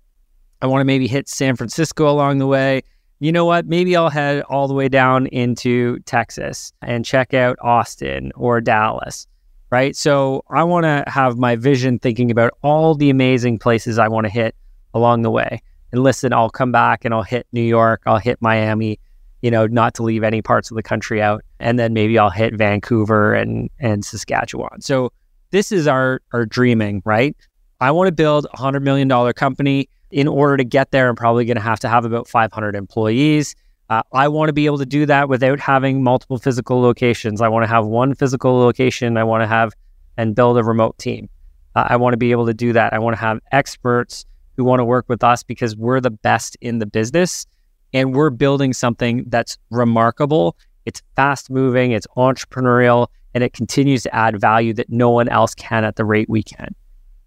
I 0.61 0.67
want 0.67 0.81
to 0.81 0.85
maybe 0.85 1.07
hit 1.07 1.29
San 1.29 1.55
Francisco 1.55 2.09
along 2.09 2.39
the 2.39 2.47
way 2.47 2.83
you 3.21 3.31
know 3.31 3.45
what? 3.45 3.67
Maybe 3.67 3.95
I'll 3.95 4.09
head 4.09 4.41
all 4.50 4.67
the 4.67 4.73
way 4.73 4.89
down 4.89 5.27
into 5.27 6.00
Texas 6.00 6.73
and 6.81 7.05
check 7.05 7.35
out 7.35 7.55
Austin 7.61 8.31
or 8.35 8.59
Dallas, 8.59 9.27
right? 9.69 9.95
So 9.95 10.43
I 10.50 10.63
want 10.63 10.85
to 10.85 11.03
have 11.05 11.38
my 11.38 11.55
vision 11.55 12.00
thinking 12.00 12.31
about 12.31 12.51
all 12.63 12.95
the 12.95 13.11
amazing 13.11 13.59
places 13.59 14.00
I 14.00 14.07
want 14.07 14.25
to 14.25 14.31
hit 14.31 14.55
along 14.95 15.21
the 15.21 15.29
way. 15.29 15.61
And 15.91 16.03
listen, 16.03 16.33
I'll 16.33 16.50
come 16.50 16.71
back 16.71 17.05
and 17.05 17.13
I'll 17.13 17.24
hit 17.24 17.48
New 17.51 17.62
York, 17.62 18.01
I'll 18.05 18.17
hit 18.17 18.41
Miami, 18.41 19.00
you 19.41 19.51
know, 19.51 19.67
not 19.67 19.93
to 19.95 20.03
leave 20.03 20.24
any 20.24 20.41
parts 20.41 20.71
of 20.71 20.75
the 20.75 20.83
country 20.83 21.21
out. 21.21 21.43
And 21.60 21.77
then 21.77 21.93
maybe 21.93 22.17
I'll 22.17 22.29
hit 22.29 22.55
Vancouver 22.55 23.33
and, 23.33 23.69
and 23.79 24.05
Saskatchewan. 24.05 24.81
So 24.81 25.12
this 25.51 25.71
is 25.71 25.88
our, 25.88 26.21
our 26.31 26.45
dreaming, 26.45 27.01
right? 27.05 27.36
I 27.79 27.91
want 27.91 28.07
to 28.07 28.12
build 28.12 28.48
a 28.53 28.57
$100 28.57 28.83
million 28.83 29.33
company 29.33 29.89
in 30.12 30.27
order 30.27 30.57
to 30.57 30.63
get 30.63 30.91
there, 30.91 31.10
I'm 31.10 31.15
probably 31.15 31.45
going 31.45 31.55
to 31.55 31.63
have 31.63 31.79
to 31.79 31.89
have 31.89 32.05
about 32.05 32.27
500 32.27 32.75
employees. 32.75 33.55
Uh, 33.89 34.03
I 34.13 34.27
want 34.27 34.50
to 34.50 34.53
be 34.53 34.65
able 34.65 34.77
to 34.77 34.86
do 34.86 35.05
that 35.05 35.29
without 35.29 35.60
having 35.60 36.03
multiple 36.03 36.38
physical 36.38 36.81
locations. 36.81 37.41
I 37.41 37.48
want 37.48 37.63
to 37.63 37.67
have 37.67 37.86
one 37.86 38.13
physical 38.13 38.57
location. 38.57 39.17
I 39.17 39.24
want 39.24 39.41
to 39.41 39.48
have 39.48 39.74
and 40.17 40.36
build 40.36 40.57
a 40.57 40.63
remote 40.63 40.98
team. 40.98 41.29
Uh, 41.75 41.88
I 41.89 41.95
want 41.95 42.13
to 42.13 42.17
be 42.17 42.31
able 42.31 42.45
to 42.45 42.53
do 42.53 42.74
that. 42.74 42.93
I 42.93 43.00
want 43.00 43.15
to 43.15 43.19
have 43.21 43.39
experts 43.51 44.25
who 44.61 44.65
want 44.65 44.79
to 44.79 44.85
work 44.85 45.05
with 45.09 45.23
us 45.23 45.41
because 45.41 45.75
we're 45.75 45.99
the 45.99 46.11
best 46.11 46.55
in 46.61 46.77
the 46.77 46.85
business 46.85 47.47
and 47.93 48.13
we're 48.13 48.29
building 48.29 48.73
something 48.73 49.23
that's 49.27 49.57
remarkable. 49.71 50.55
It's 50.85 51.01
fast 51.15 51.49
moving, 51.49 51.91
it's 51.91 52.05
entrepreneurial, 52.15 53.07
and 53.33 53.43
it 53.43 53.53
continues 53.53 54.03
to 54.03 54.15
add 54.15 54.39
value 54.39 54.73
that 54.73 54.89
no 54.89 55.09
one 55.09 55.27
else 55.29 55.55
can 55.55 55.83
at 55.83 55.95
the 55.95 56.05
rate 56.05 56.29
we 56.29 56.43
can. 56.43 56.75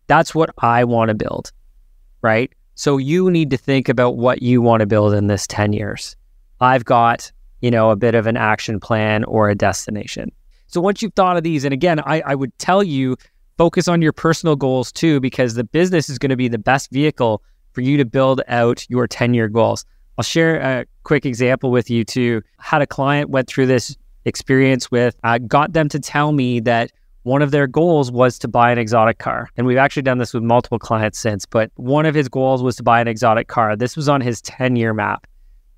That's 0.06 0.32
what 0.32 0.50
I 0.58 0.84
want 0.84 1.08
to 1.08 1.14
build, 1.14 1.50
right? 2.22 2.52
So 2.76 2.98
you 2.98 3.30
need 3.30 3.50
to 3.50 3.56
think 3.56 3.88
about 3.88 4.16
what 4.16 4.40
you 4.40 4.62
want 4.62 4.80
to 4.80 4.86
build 4.86 5.12
in 5.12 5.26
this 5.26 5.46
10 5.48 5.72
years. 5.72 6.14
I've 6.60 6.84
got, 6.84 7.32
you 7.62 7.70
know, 7.70 7.90
a 7.90 7.96
bit 7.96 8.14
of 8.14 8.28
an 8.28 8.36
action 8.36 8.78
plan 8.78 9.24
or 9.24 9.50
a 9.50 9.56
destination. 9.56 10.30
So 10.68 10.80
once 10.80 11.02
you've 11.02 11.14
thought 11.14 11.36
of 11.36 11.42
these, 11.42 11.64
and 11.64 11.72
again, 11.72 11.98
I, 12.00 12.22
I 12.24 12.34
would 12.36 12.56
tell 12.58 12.84
you 12.84 13.16
focus 13.56 13.88
on 13.88 14.02
your 14.02 14.12
personal 14.12 14.56
goals 14.56 14.92
too, 14.92 15.20
because 15.20 15.54
the 15.54 15.64
business 15.64 16.08
is 16.08 16.18
going 16.18 16.30
to 16.30 16.36
be 16.36 16.48
the 16.48 16.58
best 16.58 16.90
vehicle 16.90 17.42
for 17.72 17.80
you 17.80 17.96
to 17.96 18.04
build 18.04 18.40
out 18.48 18.88
your 18.88 19.06
10 19.06 19.34
year 19.34 19.48
goals. 19.48 19.84
I'll 20.16 20.24
share 20.24 20.60
a 20.60 20.86
quick 21.02 21.26
example 21.26 21.70
with 21.70 21.90
you 21.90 22.04
too. 22.04 22.42
Had 22.58 22.82
a 22.82 22.86
client 22.86 23.30
went 23.30 23.48
through 23.48 23.66
this 23.66 23.96
experience 24.24 24.90
with, 24.90 25.16
uh, 25.24 25.38
got 25.38 25.72
them 25.72 25.88
to 25.88 25.98
tell 25.98 26.32
me 26.32 26.60
that 26.60 26.92
one 27.24 27.42
of 27.42 27.50
their 27.50 27.66
goals 27.66 28.12
was 28.12 28.38
to 28.38 28.48
buy 28.48 28.70
an 28.70 28.78
exotic 28.78 29.18
car. 29.18 29.48
And 29.56 29.66
we've 29.66 29.78
actually 29.78 30.02
done 30.02 30.18
this 30.18 30.34
with 30.34 30.42
multiple 30.42 30.78
clients 30.78 31.18
since, 31.18 31.46
but 31.46 31.70
one 31.76 32.06
of 32.06 32.14
his 32.14 32.28
goals 32.28 32.62
was 32.62 32.76
to 32.76 32.82
buy 32.82 33.00
an 33.00 33.08
exotic 33.08 33.48
car. 33.48 33.76
This 33.76 33.96
was 33.96 34.08
on 34.08 34.20
his 34.20 34.40
10 34.42 34.76
year 34.76 34.94
map. 34.94 35.26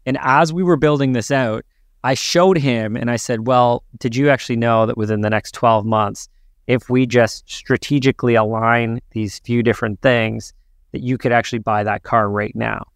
And 0.05 0.19
as 0.21 0.53
we 0.53 0.63
were 0.63 0.77
building 0.77 1.13
this 1.13 1.31
out, 1.31 1.65
I 2.05 2.15
showed 2.15 2.59
him 2.59 2.97
and 2.97 3.11
I 3.11 3.17
said, 3.17 3.47
Well, 3.47 3.85
did 3.99 4.15
you 4.15 4.29
actually 4.29 4.57
know 4.57 4.87
that 4.87 4.97
within 4.97 5.23
the 5.23 5.31
next 5.31 5.53
12 5.53 5.85
months, 5.85 6.29
if 6.67 6.91
we 6.91 7.07
just 7.07 7.49
strategically 7.51 8.35
align 8.35 9.01
these 9.13 9.39
few 9.41 9.63
different 9.63 10.01
things, 10.01 10.53
that 10.93 11.03
you 11.03 11.19
could 11.19 11.33
actually 11.33 11.59
buy 11.59 11.85
that 11.85 12.03
car 12.03 12.29
right 12.29 12.55
now? 12.55 12.87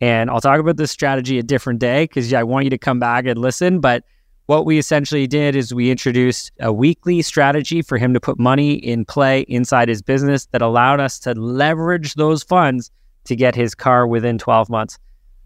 And 0.00 0.30
I'll 0.30 0.40
talk 0.40 0.60
about 0.60 0.76
this 0.76 0.90
strategy 0.90 1.38
a 1.38 1.42
different 1.42 1.80
day 1.80 2.04
because 2.04 2.32
I 2.32 2.42
want 2.42 2.64
you 2.64 2.70
to 2.70 2.78
come 2.78 2.98
back 2.98 3.26
and 3.26 3.38
listen. 3.38 3.80
But 3.80 4.04
what 4.46 4.66
we 4.66 4.78
essentially 4.78 5.26
did 5.26 5.56
is 5.56 5.72
we 5.72 5.90
introduced 5.90 6.52
a 6.60 6.72
weekly 6.72 7.22
strategy 7.22 7.80
for 7.80 7.96
him 7.96 8.12
to 8.12 8.20
put 8.20 8.38
money 8.38 8.74
in 8.74 9.04
play 9.04 9.40
inside 9.42 9.88
his 9.88 10.02
business 10.02 10.46
that 10.46 10.60
allowed 10.60 11.00
us 11.00 11.18
to 11.20 11.32
leverage 11.32 12.14
those 12.14 12.42
funds 12.42 12.90
to 13.24 13.34
get 13.34 13.54
his 13.54 13.74
car 13.74 14.06
within 14.06 14.36
12 14.36 14.68
months. 14.68 14.98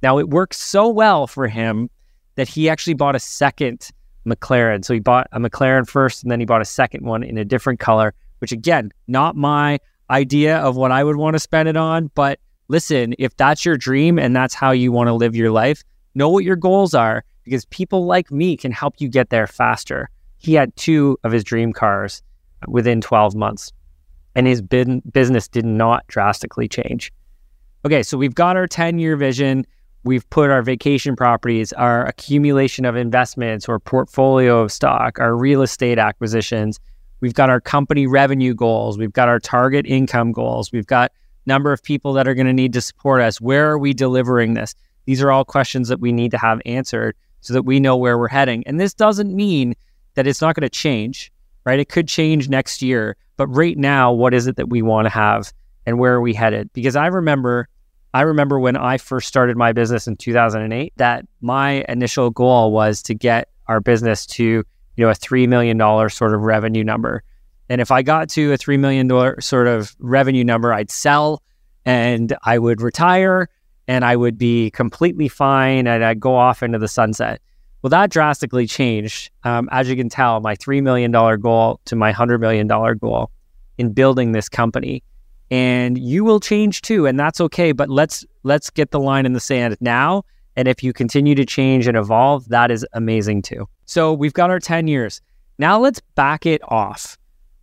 Now, 0.02 0.18
it 0.18 0.28
worked 0.28 0.54
so 0.54 0.88
well 0.88 1.26
for 1.26 1.46
him 1.46 1.90
that 2.34 2.48
he 2.48 2.68
actually 2.68 2.94
bought 2.94 3.14
a 3.14 3.20
second 3.20 3.90
McLaren. 4.28 4.85
So 4.85 4.94
he 4.94 5.00
bought 5.00 5.28
a 5.32 5.40
McLaren 5.40 5.88
first 5.88 6.23
and 6.23 6.30
then 6.30 6.40
he 6.40 6.47
bought 6.47 6.61
a 6.61 6.66
second 6.66 7.04
one 7.04 7.23
in 7.23 7.38
a 7.38 7.44
different 7.44 7.80
color, 7.80 8.14
which 8.38 8.52
again, 8.52 8.92
not 9.06 9.37
my 9.37 9.78
idea 10.11 10.58
of 10.58 10.76
what 10.76 10.92
I 10.92 11.04
would 11.04 11.16
want 11.16 11.35
to 11.35 11.40
spend 11.40 11.68
it 11.68 11.76
on. 11.76 12.11
But 12.14 12.38
listen, 12.68 13.14
if 13.18 13.37
that's 13.37 13.64
your 13.64 13.76
dream 13.76 14.18
and 14.18 14.35
that's 14.35 14.54
how 14.54 14.70
you 14.70 14.92
want 14.92 15.08
to 15.08 15.14
live 15.14 15.35
your 15.35 15.50
life, 15.50 15.82
know 16.14 16.28
what 16.28 16.44
your 16.44 16.56
goals 16.56 16.94
are 16.94 17.25
because 17.44 17.64
people 17.66 18.04
like 18.04 18.30
me 18.30 18.56
can 18.56 18.73
help 18.73 18.94
you 18.99 19.08
get 19.08 19.30
there 19.30 19.47
faster. 19.47 20.11
He 20.38 20.54
had 20.54 20.75
two 20.76 21.18
of 21.25 21.32
his 21.32 21.42
dream 21.42 21.73
cars 21.73 22.23
within 22.66 23.00
12 23.00 23.35
months, 23.35 23.73
and 24.35 24.47
his 24.47 24.61
bin- 24.61 25.02
business 25.12 25.49
did 25.49 25.64
not 25.64 26.06
drastically 26.08 26.68
change. 26.68 27.12
Okay, 27.85 28.02
so 28.02 28.18
we've 28.18 28.35
got 28.35 28.56
our 28.56 28.66
10 28.66 28.99
year 28.99 29.16
vision. 29.16 29.66
We've 30.05 30.28
put 30.31 30.50
our 30.50 30.62
vacation 30.62 31.17
properties, 31.17 31.73
our 31.73 32.07
accumulation 32.07 32.85
of 32.85 32.97
investments 32.97 33.69
or 33.69 33.78
portfolio 33.78 34.61
of 34.61 34.73
stock, 34.73 35.19
our 35.19 35.37
real 35.37 35.62
estate 35.62 35.99
acquisitions. 35.99 36.78
We've 37.21 37.35
got 37.35 37.50
our 37.50 37.61
company 37.61 38.07
revenue 38.07 38.55
goals. 38.55 38.97
We've 38.97 39.12
got 39.12 39.28
our 39.28 39.40
target 39.40 39.87
income 39.87 40.33
goals. 40.33 40.73
We've 40.73 40.87
got 40.87 41.12
number 41.47 41.73
of 41.73 41.83
people 41.83 42.12
that 42.12 42.28
are 42.28 42.35
going 42.35 42.47
to 42.47 42.52
need 42.52 42.73
to 42.75 42.81
support 42.81 43.21
us. 43.21 43.40
Where 43.40 43.69
are 43.71 43.78
we 43.78 43.93
delivering 43.93 44.55
this? 44.55 44.75
These 45.07 45.23
are 45.23 45.33
all 45.33 45.45
questions 45.45 45.88
that 45.88 46.00
we 46.00 46.12
need 46.12 46.31
to 46.31 46.38
have 46.38 46.61
answered 46.64 47.17
so 47.40 47.55
that 47.55 47.62
we 47.62 47.81
know 47.81 47.97
where 47.97 48.19
we're 48.19 48.28
heading. 48.28 48.62
And 48.67 48.78
this 48.78 48.95
doesn't 48.95 49.35
mean 49.35 49.75
that 50.14 50.26
it's 50.26 50.40
not 50.40 50.55
going 50.55 50.62
to 50.62 50.69
change, 50.69 51.33
right? 51.64 51.81
It 51.81 51.88
could 51.88 52.07
change 52.07 52.49
next 52.49 52.83
year. 52.83 53.17
But 53.37 53.47
right 53.49 53.78
now, 53.78 54.12
what 54.12 54.35
is 54.35 54.47
it 54.47 54.57
that 54.57 54.69
we 54.69 54.83
want 54.83 55.07
to 55.07 55.11
have 55.11 55.52
and 55.87 55.99
where 55.99 56.12
are 56.12 56.21
we 56.21 56.35
headed? 56.35 56.73
Because 56.73 56.97
I 56.97 57.07
remember 57.07 57.69
I 58.14 58.22
remember 58.22 58.58
when 58.58 58.76
I 58.76 58.98
first 58.98 59.28
started 59.28 59.56
my 59.56 59.72
business 59.72 60.06
in 60.06 60.16
2008 60.16 60.92
that 60.96 61.26
my 61.40 61.84
initial 61.88 62.30
goal 62.30 62.72
was 62.72 63.02
to 63.02 63.14
get 63.14 63.48
our 63.66 63.80
business 63.80 64.24
to, 64.26 64.44
you 64.44 64.64
know, 64.96 65.10
a 65.10 65.14
3 65.14 65.46
million 65.46 65.76
dollar 65.76 66.08
sort 66.08 66.34
of 66.34 66.40
revenue 66.40 66.84
number. 66.84 67.22
And 67.68 67.80
if 67.80 67.90
I 67.90 68.02
got 68.02 68.30
to 68.30 68.52
a 68.52 68.56
3 68.56 68.78
million 68.78 69.08
dollar 69.08 69.40
sort 69.40 69.66
of 69.66 69.94
revenue 69.98 70.44
number, 70.44 70.72
I'd 70.72 70.90
sell 70.90 71.42
and 71.84 72.34
I 72.44 72.58
would 72.58 72.80
retire 72.80 73.48
and 73.86 74.04
I 74.04 74.16
would 74.16 74.38
be 74.38 74.70
completely 74.70 75.28
fine 75.28 75.86
and 75.86 76.04
I'd 76.04 76.20
go 76.20 76.34
off 76.34 76.62
into 76.62 76.78
the 76.78 76.88
sunset. 76.88 77.40
Well, 77.82 77.90
that 77.90 78.10
drastically 78.10 78.66
changed. 78.66 79.30
Um, 79.44 79.68
as 79.70 79.88
you 79.88 79.96
can 79.96 80.08
tell, 80.08 80.40
my 80.40 80.56
$3 80.56 80.82
million 80.82 81.10
goal 81.12 81.80
to 81.84 81.94
my 81.94 82.12
$100 82.12 82.40
million 82.40 82.66
goal 82.66 83.30
in 83.76 83.92
building 83.92 84.32
this 84.32 84.48
company. 84.48 85.02
And 85.50 85.97
you 85.99 86.25
will 86.25 86.40
change 86.40 86.83
too, 86.83 87.07
and 87.07 87.19
that's 87.19 87.40
okay. 87.40 87.73
But 87.73 87.88
let's 87.88 88.25
let's 88.43 88.71
get 88.71 88.90
the 88.90 89.00
line 89.00 89.26
in 89.26 89.33
the 89.33 89.40
sand 89.40 89.76
now. 89.81 90.25
And 90.57 90.69
if 90.69 90.83
you 90.83 90.93
continue 90.93 91.35
to 91.37 91.47
change 91.47 91.87
and 91.87 91.97
evolve, 91.97 92.49
that 92.49 92.71
is 92.71 92.85
amazing 92.93 93.43
too. 93.43 93.69
So 93.87 94.12
we've 94.12 94.33
got 94.33 94.50
our 94.50 94.59
10 94.59 94.88
years. 94.88 95.21
Now 95.59 95.78
let's 95.78 96.00
back 96.17 96.47
it 96.47 96.61
off 96.64 97.17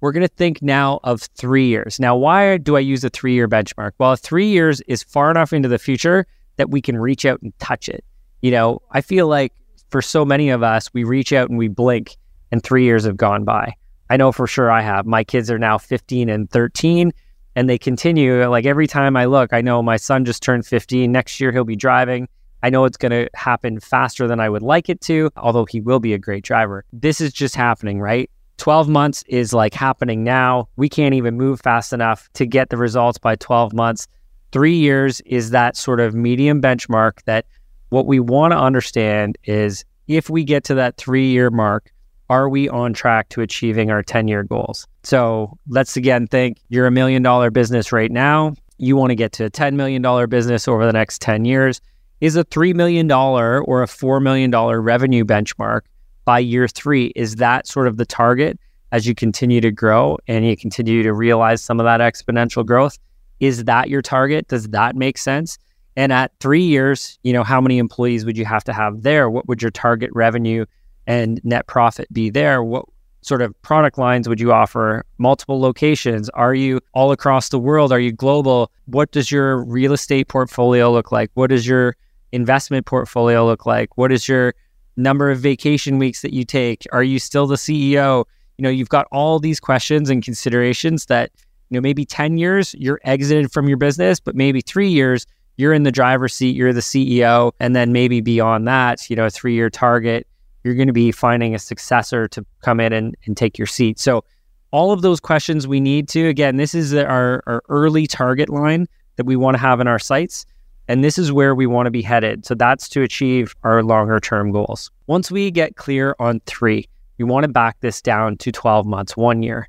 we're 0.05 0.11
going 0.11 0.21
to 0.21 0.35
think 0.35 0.61
now 0.61 0.99
of 1.03 1.23
three 1.35 1.65
years. 1.65 1.99
Now, 1.99 2.15
why 2.15 2.57
do 2.57 2.77
I 2.77 2.79
use 2.79 3.03
a 3.03 3.09
three 3.09 3.33
year 3.33 3.47
benchmark? 3.47 3.93
Well, 3.97 4.15
three 4.15 4.47
years 4.47 4.79
is 4.81 5.01
far 5.01 5.31
enough 5.31 5.51
into 5.51 5.67
the 5.67 5.79
future 5.79 6.27
that 6.57 6.69
we 6.69 6.79
can 6.79 6.97
reach 6.97 7.25
out 7.25 7.41
and 7.41 7.57
touch 7.57 7.89
it. 7.89 8.05
You 8.43 8.51
know, 8.51 8.83
I 8.91 9.01
feel 9.01 9.27
like 9.27 9.51
for 9.89 10.03
so 10.03 10.23
many 10.23 10.49
of 10.49 10.61
us, 10.61 10.93
we 10.93 11.03
reach 11.03 11.33
out 11.33 11.49
and 11.49 11.57
we 11.57 11.69
blink 11.69 12.17
and 12.51 12.61
three 12.61 12.83
years 12.83 13.05
have 13.05 13.17
gone 13.17 13.45
by. 13.45 13.73
I 14.11 14.17
know 14.17 14.31
for 14.31 14.45
sure 14.45 14.69
I 14.69 14.81
have. 14.81 15.07
My 15.07 15.23
kids 15.23 15.49
are 15.49 15.57
now 15.57 15.79
15 15.79 16.29
and 16.29 16.47
13 16.51 17.11
and 17.55 17.69
they 17.69 17.77
continue. 17.77 18.45
Like 18.47 18.65
every 18.65 18.87
time 18.87 19.15
I 19.15 19.25
look, 19.25 19.53
I 19.53 19.61
know 19.61 19.81
my 19.81 19.97
son 19.97 20.25
just 20.25 20.43
turned 20.43 20.65
15. 20.65 21.11
Next 21.11 21.39
year, 21.39 21.51
he'll 21.51 21.63
be 21.63 21.75
driving. 21.75 22.27
I 22.63 22.69
know 22.69 22.85
it's 22.85 22.97
going 22.97 23.11
to 23.11 23.29
happen 23.35 23.79
faster 23.79 24.27
than 24.27 24.39
I 24.39 24.49
would 24.49 24.63
like 24.63 24.89
it 24.89 24.99
to, 25.01 25.29
although 25.37 25.65
he 25.65 25.81
will 25.81 25.99
be 25.99 26.13
a 26.13 26.17
great 26.17 26.43
driver. 26.43 26.83
This 26.91 27.21
is 27.21 27.31
just 27.31 27.55
happening, 27.55 27.99
right? 27.99 28.29
12 28.57 28.89
months 28.89 29.23
is 29.27 29.53
like 29.53 29.73
happening 29.73 30.23
now. 30.23 30.67
We 30.75 30.89
can't 30.89 31.13
even 31.13 31.37
move 31.37 31.61
fast 31.61 31.93
enough 31.93 32.29
to 32.33 32.45
get 32.45 32.69
the 32.69 32.77
results 32.77 33.17
by 33.17 33.35
12 33.35 33.73
months. 33.73 34.07
Three 34.51 34.75
years 34.75 35.21
is 35.25 35.51
that 35.51 35.75
sort 35.75 35.99
of 35.99 36.15
medium 36.15 36.61
benchmark 36.61 37.21
that 37.25 37.45
what 37.89 38.07
we 38.07 38.19
want 38.19 38.51
to 38.53 38.57
understand 38.57 39.37
is 39.43 39.85
if 40.07 40.29
we 40.29 40.43
get 40.43 40.63
to 40.65 40.75
that 40.75 40.97
three 40.97 41.27
year 41.27 41.49
mark, 41.49 41.91
are 42.29 42.49
we 42.49 42.67
on 42.69 42.93
track 42.93 43.29
to 43.29 43.41
achieving 43.41 43.91
our 43.91 44.01
10 44.03 44.27
year 44.27 44.43
goals? 44.43 44.87
So 45.03 45.57
let's 45.67 45.95
again 45.95 46.27
think 46.27 46.57
you're 46.69 46.87
a 46.87 46.91
million 46.91 47.21
dollar 47.21 47.51
business 47.51 47.91
right 47.91 48.11
now. 48.11 48.53
You 48.77 48.95
want 48.95 49.11
to 49.11 49.15
get 49.15 49.31
to 49.33 49.45
a 49.45 49.49
$10 49.49 49.75
million 49.75 50.29
business 50.29 50.67
over 50.67 50.85
the 50.85 50.93
next 50.93 51.21
10 51.21 51.45
years. 51.45 51.79
Is 52.21 52.35
a 52.35 52.45
$3 52.45 52.73
million 52.73 53.11
or 53.11 53.83
a 53.83 53.87
$4 53.87 54.21
million 54.21 54.51
revenue 54.51 55.23
benchmark 55.25 55.81
by 56.25 56.39
year 56.39 56.67
three, 56.67 57.13
is 57.15 57.35
that 57.35 57.67
sort 57.67 57.87
of 57.87 57.97
the 57.97 58.05
target 58.05 58.59
as 58.91 59.07
you 59.07 59.15
continue 59.15 59.61
to 59.61 59.71
grow 59.71 60.17
and 60.27 60.45
you 60.45 60.57
continue 60.57 61.03
to 61.03 61.13
realize 61.13 61.63
some 61.63 61.79
of 61.79 61.85
that 61.85 62.01
exponential 62.01 62.65
growth? 62.65 62.97
Is 63.39 63.65
that 63.65 63.89
your 63.89 64.01
target? 64.01 64.47
Does 64.47 64.69
that 64.69 64.95
make 64.95 65.17
sense? 65.17 65.57
And 65.95 66.11
at 66.11 66.31
three 66.39 66.63
years, 66.63 67.19
you 67.23 67.31
know, 67.31 67.43
how 67.43 67.61
many 67.61 67.77
employees 67.77 68.25
would 68.25 68.37
you 68.37 68.45
have 68.45 68.63
to 68.65 68.73
have 68.73 69.03
there? 69.03 69.29
What 69.29 69.47
would 69.47 69.61
your 69.61 69.71
target 69.71 70.09
revenue 70.13 70.65
and 71.07 71.39
net 71.43 71.67
profit 71.67 72.11
be 72.13 72.29
there? 72.29 72.63
What 72.63 72.85
sort 73.21 73.41
of 73.41 73.59
product 73.61 73.97
lines 73.97 74.29
would 74.29 74.39
you 74.39 74.51
offer? 74.51 75.03
Multiple 75.17 75.59
locations? 75.59 76.29
Are 76.29 76.53
you 76.53 76.79
all 76.93 77.11
across 77.11 77.49
the 77.49 77.59
world? 77.59 77.91
Are 77.91 77.99
you 77.99 78.11
global? 78.11 78.71
What 78.85 79.11
does 79.11 79.31
your 79.31 79.63
real 79.63 79.93
estate 79.93 80.27
portfolio 80.27 80.91
look 80.91 81.11
like? 81.11 81.31
What 81.33 81.49
does 81.49 81.65
your 81.65 81.95
investment 82.31 82.85
portfolio 82.85 83.45
look 83.45 83.65
like? 83.65 83.97
What 83.97 84.11
is 84.11 84.27
your 84.27 84.53
number 84.97 85.29
of 85.29 85.39
vacation 85.39 85.97
weeks 85.97 86.21
that 86.21 86.33
you 86.33 86.45
take 86.45 86.85
are 86.91 87.03
you 87.03 87.19
still 87.19 87.47
the 87.47 87.55
ceo 87.55 88.23
you 88.57 88.63
know 88.63 88.69
you've 88.69 88.89
got 88.89 89.07
all 89.11 89.39
these 89.39 89.59
questions 89.59 90.09
and 90.09 90.23
considerations 90.23 91.07
that 91.07 91.31
you 91.69 91.75
know 91.75 91.81
maybe 91.81 92.05
10 92.05 92.37
years 92.37 92.73
you're 92.77 93.01
exited 93.03 93.51
from 93.51 93.67
your 93.67 93.77
business 93.77 94.19
but 94.19 94.35
maybe 94.35 94.61
3 94.61 94.87
years 94.87 95.25
you're 95.57 95.73
in 95.73 95.83
the 95.83 95.91
driver's 95.91 96.33
seat 96.33 96.55
you're 96.55 96.71
the 96.71 96.79
ceo 96.79 97.51
and 97.59 97.75
then 97.75 97.91
maybe 97.91 98.21
beyond 98.21 98.67
that 98.67 99.09
you 99.09 99.15
know 99.15 99.25
a 99.25 99.29
3 99.29 99.53
year 99.53 99.69
target 99.69 100.27
you're 100.65 100.75
going 100.75 100.87
to 100.87 100.93
be 100.93 101.11
finding 101.11 101.55
a 101.55 101.59
successor 101.59 102.27
to 102.27 102.45
come 102.61 102.79
in 102.79 102.91
and, 102.91 103.15
and 103.25 103.37
take 103.37 103.57
your 103.57 103.67
seat 103.67 103.99
so 103.99 104.23
all 104.71 104.91
of 104.91 105.01
those 105.01 105.19
questions 105.19 105.67
we 105.67 105.79
need 105.79 106.09
to 106.09 106.27
again 106.27 106.57
this 106.57 106.75
is 106.75 106.93
our, 106.93 107.43
our 107.47 107.63
early 107.69 108.07
target 108.07 108.49
line 108.49 108.87
that 109.15 109.25
we 109.25 109.35
want 109.35 109.55
to 109.55 109.61
have 109.61 109.79
in 109.79 109.87
our 109.87 109.99
sights 109.99 110.45
and 110.87 111.03
this 111.03 111.17
is 111.17 111.31
where 111.31 111.55
we 111.55 111.65
want 111.65 111.87
to 111.87 111.91
be 111.91 112.01
headed. 112.01 112.45
So 112.45 112.53
that's 112.53 112.87
to 112.89 113.01
achieve 113.01 113.55
our 113.63 113.83
longer 113.83 114.19
term 114.19 114.51
goals. 114.51 114.91
Once 115.07 115.31
we 115.31 115.51
get 115.51 115.75
clear 115.75 116.15
on 116.19 116.41
three, 116.45 116.87
we 117.17 117.25
want 117.25 117.43
to 117.43 117.47
back 117.47 117.79
this 117.79 118.01
down 118.01 118.37
to 118.37 118.51
12 118.51 118.85
months, 118.85 119.17
one 119.17 119.41
year. 119.41 119.67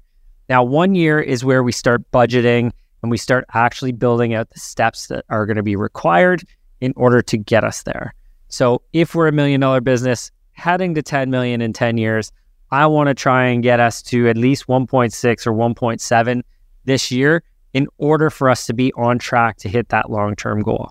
Now, 0.49 0.63
one 0.63 0.95
year 0.95 1.21
is 1.21 1.45
where 1.45 1.63
we 1.63 1.73
start 1.73 2.11
budgeting 2.11 2.71
and 3.03 3.11
we 3.11 3.17
start 3.17 3.45
actually 3.55 3.93
building 3.93 4.35
out 4.35 4.51
the 4.51 4.61
steps 4.61 5.07
that 5.09 5.25
are 5.29 5.47
going 5.47 5.57
to 5.57 5.63
be 5.63 5.77
required 5.77 6.45
in 6.81 6.93
order 6.97 7.23
to 7.23 7.37
get 7.37 7.65
us 7.65 7.83
there. 7.85 8.15
So 8.49 8.83
if 8.93 9.15
we're 9.15 9.29
a 9.29 9.33
million 9.33 9.61
dollar 9.61 9.81
business 9.81 10.31
heading 10.57 10.95
to 10.95 11.03
10 11.03 11.31
million 11.31 11.61
in 11.61 11.73
10 11.73 11.99
years, 11.99 12.33
I 12.71 12.87
want 12.87 13.09
to 13.09 13.15
try 13.15 13.47
and 13.47 13.63
get 13.63 13.79
us 13.79 14.03
to 14.05 14.29
at 14.29 14.37
least 14.37 14.67
1.6 14.67 15.47
or 15.47 15.53
1.7 15.53 16.43
this 16.85 17.11
year 17.11 17.43
in 17.75 17.87
order 17.99 18.31
for 18.31 18.51
us 18.51 18.67
to 18.67 18.75
be 18.75 18.93
on 18.95 19.19
track 19.19 19.59
to 19.59 19.69
hit 19.69 19.91
that 19.91 20.11
long 20.11 20.35
term 20.35 20.63
goal. 20.63 20.91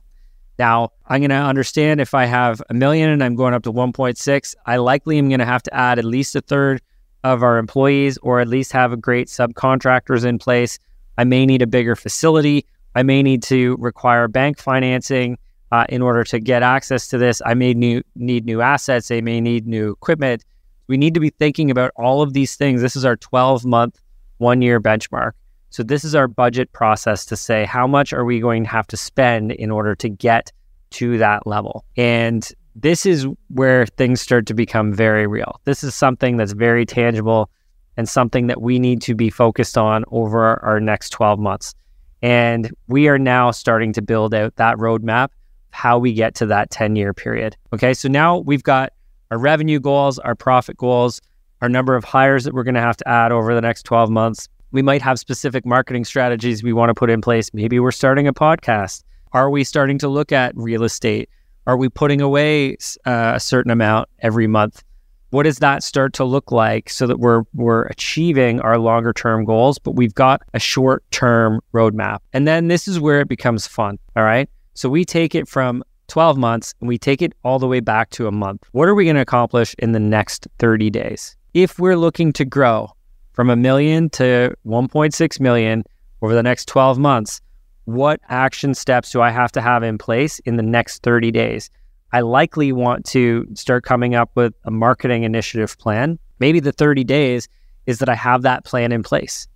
Now, 0.57 0.91
I'm 1.07 1.19
going 1.19 1.31
to 1.31 1.35
understand 1.35 1.99
if 1.99 2.13
I 2.13 2.25
have 2.25 2.61
a 2.69 2.73
million 2.73 3.09
and 3.09 3.23
I'm 3.23 3.35
going 3.35 3.53
up 3.53 3.63
to 3.63 3.73
1.6, 3.73 4.55
I 4.65 4.77
likely 4.77 5.17
am 5.17 5.27
going 5.27 5.39
to 5.39 5.45
have 5.45 5.63
to 5.63 5.73
add 5.73 5.99
at 5.99 6.05
least 6.05 6.35
a 6.35 6.41
third 6.41 6.81
of 7.23 7.43
our 7.43 7.57
employees 7.57 8.17
or 8.19 8.39
at 8.39 8.47
least 8.47 8.71
have 8.71 8.93
a 8.93 8.97
great 8.97 9.27
subcontractors 9.27 10.23
in 10.23 10.37
place. 10.39 10.79
I 11.17 11.23
may 11.23 11.45
need 11.45 11.61
a 11.61 11.67
bigger 11.67 11.95
facility. 11.95 12.65
I 12.93 13.03
may 13.03 13.21
need 13.21 13.43
to 13.43 13.75
require 13.79 14.27
bank 14.27 14.59
financing 14.59 15.37
uh, 15.71 15.85
in 15.89 16.01
order 16.01 16.23
to 16.23 16.39
get 16.39 16.63
access 16.63 17.07
to 17.09 17.17
this. 17.17 17.41
I 17.45 17.53
may 17.53 17.73
new, 17.73 18.01
need 18.15 18.45
new 18.45 18.61
assets. 18.61 19.11
I 19.11 19.21
may 19.21 19.41
need 19.41 19.67
new 19.67 19.91
equipment. 19.91 20.43
We 20.87 20.97
need 20.97 21.13
to 21.15 21.19
be 21.19 21.29
thinking 21.29 21.71
about 21.71 21.91
all 21.95 22.21
of 22.21 22.33
these 22.33 22.55
things. 22.55 22.81
This 22.81 22.95
is 22.95 23.05
our 23.05 23.15
12 23.15 23.65
month, 23.65 23.99
one 24.37 24.61
year 24.61 24.79
benchmark. 24.79 25.31
So 25.69 25.83
this 25.83 26.05
is 26.05 26.15
our 26.15 26.27
budget 26.27 26.71
process 26.71 27.25
to 27.25 27.35
say 27.35 27.65
how 27.65 27.87
much 27.87 28.13
are 28.13 28.23
we 28.23 28.39
going 28.39 28.63
to 28.63 28.69
have 28.69 28.87
to 28.87 28.97
spend 28.97 29.51
in 29.51 29.71
order 29.71 29.95
to 29.95 30.07
get 30.07 30.51
to 30.91 31.17
that 31.17 31.45
level. 31.45 31.83
And 31.97 32.47
this 32.75 33.05
is 33.05 33.27
where 33.49 33.85
things 33.85 34.21
start 34.21 34.45
to 34.47 34.53
become 34.53 34.93
very 34.93 35.27
real. 35.27 35.59
This 35.65 35.83
is 35.83 35.95
something 35.95 36.37
that's 36.37 36.53
very 36.53 36.85
tangible 36.85 37.49
and 37.97 38.07
something 38.07 38.47
that 38.47 38.61
we 38.61 38.79
need 38.79 39.01
to 39.03 39.15
be 39.15 39.29
focused 39.29 39.77
on 39.77 40.03
over 40.11 40.63
our 40.63 40.79
next 40.79 41.09
12 41.09 41.39
months. 41.39 41.73
And 42.21 42.71
we 42.87 43.07
are 43.07 43.19
now 43.19 43.51
starting 43.51 43.93
to 43.93 44.01
build 44.01 44.33
out 44.33 44.55
that 44.57 44.77
roadmap, 44.77 45.29
how 45.75 45.99
we 45.99 46.13
get 46.13 46.33
to 46.35 46.45
that 46.45 46.71
10 46.71 46.95
year 46.95 47.13
period. 47.13 47.55
Okay. 47.73 47.93
So 47.93 48.07
now 48.07 48.37
we've 48.37 48.63
got 48.63 48.93
our 49.29 49.37
revenue 49.37 49.79
goals, 49.79 50.17
our 50.19 50.33
profit 50.33 50.77
goals, 50.77 51.21
our 51.61 51.69
number 51.69 51.95
of 51.95 52.03
hires 52.03 52.45
that 52.45 52.53
we're 52.53 52.63
going 52.63 52.75
to 52.75 52.81
have 52.81 52.97
to 52.97 53.07
add 53.07 53.31
over 53.31 53.53
the 53.53 53.61
next 53.61 53.83
12 53.83 54.09
months, 54.09 54.47
we 54.71 54.81
might 54.81 55.01
have 55.01 55.19
specific 55.19 55.65
marketing 55.65 56.05
strategies 56.05 56.63
we 56.63 56.73
want 56.73 56.89
to 56.89 56.93
put 56.93 57.09
in 57.09 57.21
place. 57.21 57.49
Maybe 57.53 57.79
we're 57.79 57.91
starting 57.91 58.27
a 58.27 58.33
podcast. 58.33 59.03
Are 59.33 59.49
we 59.49 59.63
starting 59.63 59.97
to 59.99 60.07
look 60.07 60.31
at 60.31 60.53
real 60.55 60.83
estate? 60.83 61.29
Are 61.67 61.77
we 61.77 61.89
putting 61.89 62.21
away 62.21 62.77
uh, 63.05 63.33
a 63.35 63.39
certain 63.39 63.71
amount 63.71 64.07
every 64.19 64.47
month? 64.47 64.83
What 65.31 65.43
does 65.43 65.57
that 65.57 65.83
start 65.83 66.13
to 66.13 66.23
look 66.23 66.51
like 66.51 66.89
so 66.89 67.07
that 67.07 67.19
we're 67.19 67.43
we're 67.53 67.83
achieving 67.87 68.61
our 68.61 68.77
longer 68.77 69.11
term 69.11 69.43
goals, 69.43 69.79
but 69.79 69.91
we've 69.91 70.13
got 70.13 70.41
a 70.53 70.59
short 70.59 71.03
term 71.11 71.59
roadmap? 71.73 72.19
And 72.31 72.47
then 72.47 72.67
this 72.67 72.87
is 72.87 72.99
where 72.99 73.19
it 73.19 73.27
becomes 73.27 73.67
fun. 73.67 73.97
All 74.15 74.23
right. 74.23 74.49
So 74.75 74.89
we 74.89 75.05
take 75.05 75.33
it 75.33 75.47
from 75.47 75.83
12 76.07 76.37
months 76.37 76.75
and 76.79 76.87
we 76.87 76.97
take 76.97 77.21
it 77.21 77.33
all 77.43 77.59
the 77.59 77.67
way 77.67 77.79
back 77.79 78.09
to 78.11 78.27
a 78.27 78.31
month. 78.31 78.67
What 78.73 78.87
are 78.87 78.93
we 78.93 79.05
going 79.05 79.15
to 79.15 79.21
accomplish 79.21 79.73
in 79.79 79.93
the 79.93 79.99
next 79.99 80.47
30 80.59 80.89
days? 80.89 81.35
If 81.53 81.79
we're 81.79 81.97
looking 81.97 82.33
to 82.33 82.45
grow, 82.45 82.89
from 83.35 83.49
a 83.49 83.55
million 83.55 84.09
to 84.11 84.55
1.6 84.65 85.39
million 85.39 85.83
over 86.21 86.33
the 86.33 86.43
next 86.43 86.67
12 86.67 86.97
months, 86.97 87.41
what 87.83 88.19
action 88.29 88.73
steps 88.73 89.11
do 89.11 89.21
I 89.21 89.29
have 89.29 89.51
to 89.53 89.61
have 89.61 89.83
in 89.83 89.97
place 89.97 90.39
in 90.39 90.55
the 90.55 90.63
next 90.63 91.03
30 91.03 91.31
days? 91.31 91.69
I 92.13 92.21
likely 92.21 92.71
want 92.71 93.05
to 93.07 93.45
start 93.53 93.83
coming 93.83 94.15
up 94.15 94.31
with 94.35 94.53
a 94.63 94.71
marketing 94.71 95.23
initiative 95.23 95.77
plan. 95.77 96.17
Maybe 96.39 96.59
the 96.61 96.71
30 96.71 97.03
days 97.03 97.47
is 97.85 97.99
that 97.99 98.09
I 98.09 98.15
have 98.15 98.41
that 98.43 98.63
plan 98.63 98.91
in 98.91 99.03
place. 99.03 99.47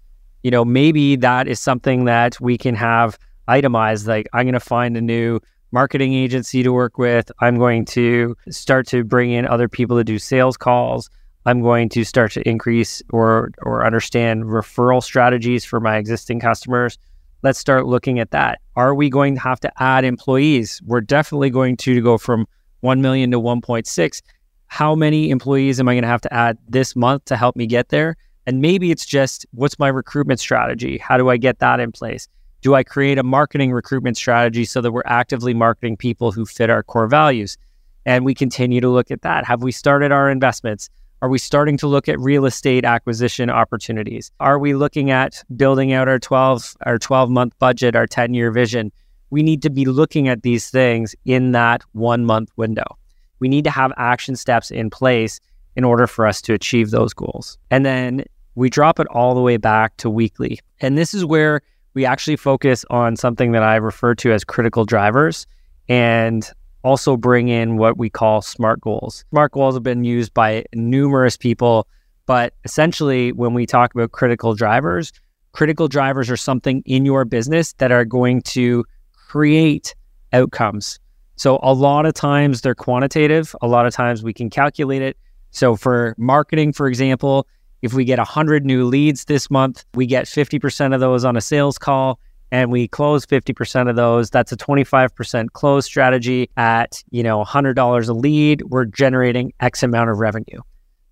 You 0.43 0.51
know, 0.51 0.65
maybe 0.65 1.15
that 1.15 1.47
is 1.47 1.59
something 1.59 2.05
that 2.05 2.39
we 2.39 2.57
can 2.57 2.75
have 2.75 3.17
itemized. 3.49 4.07
Like, 4.07 4.27
I'm 4.33 4.45
going 4.45 4.53
to 4.53 4.59
find 4.59 4.95
a 4.95 5.01
new 5.01 5.39
marketing 5.71 6.13
agency 6.13 6.63
to 6.63 6.71
work 6.71 6.97
with. 6.97 7.31
I'm 7.39 7.57
going 7.57 7.85
to 7.85 8.35
start 8.49 8.87
to 8.87 9.03
bring 9.03 9.31
in 9.31 9.45
other 9.45 9.67
people 9.67 9.97
to 9.97 10.03
do 10.03 10.19
sales 10.19 10.57
calls. 10.57 11.09
I'm 11.45 11.61
going 11.61 11.89
to 11.89 12.03
start 12.03 12.31
to 12.33 12.47
increase 12.47 13.01
or 13.11 13.51
or 13.63 13.85
understand 13.85 14.45
referral 14.45 15.01
strategies 15.01 15.65
for 15.65 15.79
my 15.79 15.97
existing 15.97 16.39
customers. 16.39 16.97
Let's 17.41 17.59
start 17.59 17.85
looking 17.85 18.19
at 18.19 18.31
that. 18.31 18.59
Are 18.75 18.93
we 18.93 19.09
going 19.09 19.35
to 19.35 19.41
have 19.41 19.59
to 19.61 19.71
add 19.81 20.03
employees? 20.03 20.81
We're 20.85 21.01
definitely 21.01 21.49
going 21.49 21.77
to 21.77 22.01
go 22.01 22.17
from 22.17 22.45
1 22.81 23.01
million 23.01 23.31
to 23.31 23.39
1.6. 23.39 24.21
How 24.67 24.93
many 24.93 25.29
employees 25.29 25.79
am 25.79 25.87
I 25.87 25.93
going 25.93 26.03
to 26.03 26.09
have 26.09 26.21
to 26.21 26.33
add 26.33 26.57
this 26.67 26.95
month 26.95 27.25
to 27.25 27.37
help 27.37 27.55
me 27.55 27.65
get 27.65 27.89
there? 27.89 28.17
And 28.45 28.61
maybe 28.61 28.91
it's 28.91 29.05
just 29.05 29.45
what's 29.51 29.79
my 29.79 29.87
recruitment 29.87 30.39
strategy? 30.39 30.97
How 30.97 31.17
do 31.17 31.29
I 31.29 31.37
get 31.37 31.59
that 31.59 31.79
in 31.79 31.91
place? 31.91 32.27
Do 32.61 32.75
I 32.75 32.83
create 32.83 33.17
a 33.17 33.23
marketing 33.23 33.71
recruitment 33.71 34.17
strategy 34.17 34.65
so 34.65 34.81
that 34.81 34.91
we're 34.91 35.01
actively 35.05 35.53
marketing 35.53 35.95
people 35.95 36.31
who 36.31 36.45
fit 36.45 36.69
our 36.69 36.83
core 36.83 37.07
values? 37.07 37.57
And 38.05 38.25
we 38.25 38.33
continue 38.33 38.81
to 38.81 38.89
look 38.89 39.11
at 39.11 39.21
that. 39.21 39.45
Have 39.45 39.63
we 39.63 39.71
started 39.71 40.11
our 40.11 40.29
investments? 40.29 40.89
Are 41.21 41.29
we 41.29 41.37
starting 41.37 41.77
to 41.77 41.87
look 41.87 42.09
at 42.09 42.19
real 42.19 42.45
estate 42.45 42.83
acquisition 42.83 43.49
opportunities? 43.49 44.31
Are 44.39 44.59
we 44.59 44.73
looking 44.73 45.09
at 45.11 45.43
building 45.55 45.93
out 45.93 46.07
our 46.07 46.19
12 46.19 46.75
our 46.85 46.97
12 46.97 47.29
month 47.29 47.53
budget, 47.59 47.95
our 47.95 48.07
10 48.07 48.33
year 48.33 48.51
vision? 48.51 48.91
We 49.29 49.43
need 49.43 49.61
to 49.61 49.69
be 49.69 49.85
looking 49.85 50.27
at 50.27 50.43
these 50.43 50.69
things 50.69 51.15
in 51.25 51.51
that 51.51 51.83
1 51.93 52.25
month 52.25 52.51
window. 52.57 52.97
We 53.39 53.47
need 53.47 53.63
to 53.65 53.71
have 53.71 53.93
action 53.95 54.35
steps 54.35 54.71
in 54.71 54.89
place 54.89 55.39
in 55.75 55.83
order 55.83 56.07
for 56.07 56.25
us 56.25 56.41
to 56.41 56.53
achieve 56.53 56.91
those 56.91 57.13
goals. 57.13 57.57
And 57.71 57.85
then 57.85 58.25
we 58.55 58.69
drop 58.69 58.99
it 58.99 59.07
all 59.07 59.33
the 59.33 59.41
way 59.41 59.57
back 59.57 59.95
to 59.97 60.09
weekly. 60.09 60.59
And 60.81 60.97
this 60.97 61.13
is 61.13 61.23
where 61.23 61.61
we 61.93 62.05
actually 62.05 62.35
focus 62.35 62.85
on 62.89 63.15
something 63.15 63.51
that 63.51 63.63
I 63.63 63.75
refer 63.75 64.15
to 64.15 64.31
as 64.31 64.43
critical 64.43 64.85
drivers. 64.85 65.47
And 65.87 66.49
also 66.83 67.17
bring 67.17 67.49
in 67.49 67.77
what 67.77 67.97
we 67.97 68.09
call 68.09 68.41
SMART 68.41 68.81
goals. 68.81 69.25
SMART 69.31 69.51
goals 69.51 69.75
have 69.75 69.83
been 69.83 70.03
used 70.03 70.33
by 70.33 70.65
numerous 70.73 71.37
people, 71.37 71.87
but 72.25 72.53
essentially, 72.63 73.31
when 73.31 73.53
we 73.53 73.65
talk 73.65 73.93
about 73.93 74.11
critical 74.11 74.53
drivers, 74.53 75.11
critical 75.51 75.87
drivers 75.87 76.29
are 76.29 76.37
something 76.37 76.81
in 76.85 77.05
your 77.05 77.25
business 77.25 77.73
that 77.73 77.91
are 77.91 78.05
going 78.05 78.41
to 78.43 78.85
create 79.13 79.95
outcomes. 80.31 80.99
So, 81.35 81.59
a 81.63 81.73
lot 81.73 82.05
of 82.05 82.13
times 82.13 82.61
they're 82.61 82.75
quantitative, 82.75 83.55
a 83.61 83.67
lot 83.67 83.85
of 83.85 83.93
times 83.93 84.23
we 84.23 84.33
can 84.33 84.49
calculate 84.49 85.01
it. 85.01 85.17
So, 85.51 85.75
for 85.75 86.15
marketing, 86.17 86.73
for 86.73 86.87
example, 86.87 87.47
if 87.81 87.93
we 87.93 88.05
get 88.05 88.17
100 88.17 88.65
new 88.65 88.85
leads 88.85 89.25
this 89.25 89.49
month, 89.49 89.85
we 89.93 90.05
get 90.05 90.25
50% 90.25 90.93
of 90.93 90.99
those 90.99 91.25
on 91.25 91.35
a 91.37 91.41
sales 91.41 91.77
call 91.77 92.19
and 92.51 92.71
we 92.71 92.87
close 92.87 93.25
50% 93.25 93.89
of 93.89 93.95
those. 93.95 94.29
That's 94.29 94.51
a 94.51 94.57
25% 94.57 95.51
close 95.53 95.85
strategy 95.85 96.49
at 96.57 97.03
you 97.11 97.23
know 97.23 97.43
$100 97.43 98.09
a 98.09 98.13
lead. 98.13 98.63
We're 98.63 98.85
generating 98.85 99.53
x 99.59 99.83
amount 99.83 100.09
of 100.09 100.17
revenue. 100.17 100.61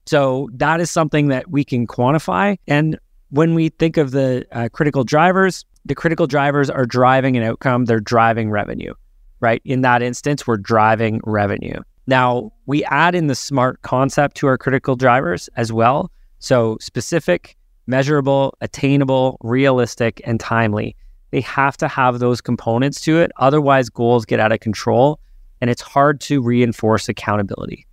So 0.05 0.49
that 0.53 0.79
is 0.79 0.89
something 0.89 1.27
that 1.27 1.49
we 1.51 1.63
can 1.63 1.85
quantify. 1.85 2.57
And 2.67 2.97
when 3.29 3.53
we 3.55 3.69
think 3.69 3.97
of 3.97 4.11
the 4.11 4.45
uh, 4.51 4.69
critical 4.71 5.03
drivers 5.03 5.65
the 5.85 5.95
critical 5.95 6.27
drivers 6.27 6.69
are 6.69 6.85
driving 6.85 7.37
an 7.37 7.43
outcome. 7.43 7.85
They're 7.85 8.01
driving 8.01 8.49
revenue 8.49 8.93
right? 9.39 9.61
In 9.65 9.81
that 9.81 10.01
instance 10.01 10.47
we're 10.47 10.57
driving 10.57 11.21
revenue. 11.23 11.79
Now 12.07 12.51
we 12.65 12.83
add 12.85 13.15
in 13.15 13.27
the 13.27 13.35
smart 13.35 13.81
concept 13.81 14.37
to 14.37 14.47
our 14.47 14.57
critical 14.57 14.95
drivers 14.95 15.49
as 15.55 15.71
well 15.71 16.11
so 16.39 16.77
specific 16.79 17.55
measurable 17.87 18.55
attainable 18.61 19.37
realistic 19.41 20.21
and 20.25 20.39
timely 20.39 20.95
they 21.31 21.41
have 21.41 21.77
to 21.77 21.87
have 21.87 22.19
those 22.19 22.41
components 22.41 23.01
to 23.01 23.19
it. 23.19 23.31
Otherwise, 23.37 23.89
goals 23.89 24.25
get 24.25 24.39
out 24.39 24.51
of 24.51 24.59
control 24.59 25.19
and 25.59 25.69
it's 25.69 25.81
hard 25.81 26.21
to 26.21 26.41
reinforce 26.41 27.09
accountability. 27.09 27.85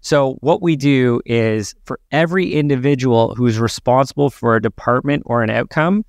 So, 0.00 0.34
what 0.40 0.62
we 0.62 0.74
do 0.74 1.20
is 1.24 1.74
for 1.84 2.00
every 2.10 2.54
individual 2.54 3.34
who's 3.36 3.58
responsible 3.58 4.30
for 4.30 4.56
a 4.56 4.62
department 4.62 5.22
or 5.26 5.42
an 5.42 5.50
outcome, 5.50 6.04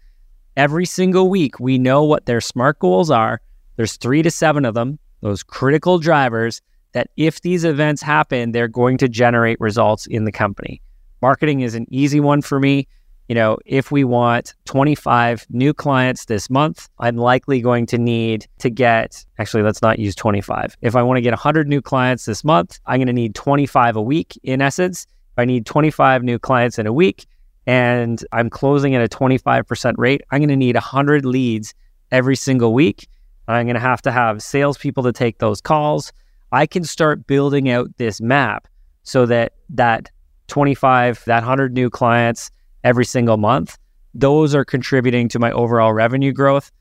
every 0.57 0.85
single 0.85 1.29
week, 1.29 1.59
we 1.59 1.77
know 1.77 2.03
what 2.03 2.25
their 2.25 2.41
SMART 2.41 2.79
goals 2.79 3.11
are. 3.11 3.39
There's 3.75 3.97
three 3.97 4.23
to 4.23 4.31
seven 4.31 4.65
of 4.65 4.73
them, 4.73 4.97
those 5.21 5.43
critical 5.43 5.99
drivers 5.99 6.61
that 6.93 7.09
if 7.17 7.41
these 7.41 7.63
events 7.63 8.01
happen, 8.01 8.51
they're 8.51 8.67
going 8.67 8.97
to 8.99 9.07
generate 9.07 9.59
results 9.59 10.07
in 10.07 10.25
the 10.25 10.31
company. 10.31 10.81
Marketing 11.23 11.61
is 11.61 11.73
an 11.73 11.87
easy 11.89 12.19
one 12.19 12.43
for 12.43 12.59
me 12.59 12.87
you 13.29 13.35
know, 13.35 13.57
if 13.65 13.91
we 13.91 14.03
want 14.03 14.53
25 14.65 15.47
new 15.49 15.73
clients 15.73 16.25
this 16.25 16.49
month, 16.49 16.89
I'm 16.99 17.15
likely 17.15 17.61
going 17.61 17.85
to 17.87 17.97
need 17.97 18.47
to 18.59 18.69
get, 18.69 19.25
actually, 19.39 19.63
let's 19.63 19.81
not 19.81 19.97
use 19.97 20.13
25. 20.13 20.75
If 20.81 20.95
I 20.95 21.01
want 21.01 21.17
to 21.17 21.21
get 21.21 21.31
100 21.31 21.67
new 21.67 21.81
clients 21.81 22.25
this 22.25 22.43
month, 22.43 22.79
I'm 22.85 22.97
going 22.97 23.07
to 23.07 23.13
need 23.13 23.33
25 23.33 23.95
a 23.95 24.01
week 24.01 24.37
in 24.43 24.61
essence. 24.61 25.07
If 25.31 25.39
I 25.39 25.45
need 25.45 25.65
25 25.65 26.23
new 26.23 26.37
clients 26.37 26.77
in 26.77 26.85
a 26.85 26.93
week 26.93 27.25
and 27.65 28.23
I'm 28.33 28.49
closing 28.49 28.93
at 28.93 29.01
a 29.01 29.07
25% 29.07 29.93
rate, 29.97 30.21
I'm 30.31 30.39
going 30.39 30.49
to 30.49 30.55
need 30.55 30.75
100 30.75 31.25
leads 31.25 31.73
every 32.11 32.35
single 32.35 32.73
week. 32.73 33.07
I'm 33.47 33.65
going 33.65 33.75
to 33.75 33.79
have 33.79 34.01
to 34.03 34.11
have 34.11 34.43
salespeople 34.43 35.03
to 35.03 35.13
take 35.13 35.39
those 35.39 35.61
calls. 35.61 36.11
I 36.51 36.65
can 36.65 36.83
start 36.83 37.25
building 37.25 37.69
out 37.69 37.89
this 37.97 38.19
map 38.19 38.67
so 39.03 39.25
that 39.27 39.53
that 39.69 40.11
25, 40.53 41.25
that 41.25 41.41
100 41.41 41.73
new 41.73 41.89
clients, 41.89 42.51
every 42.83 43.05
single 43.05 43.37
month, 43.37 43.75
those 44.13 44.53
are 44.53 44.63
contributing 44.63 45.27
to 45.27 45.39
my 45.39 45.51
overall 45.51 45.93
revenue 45.93 46.31
growth. 46.31 46.71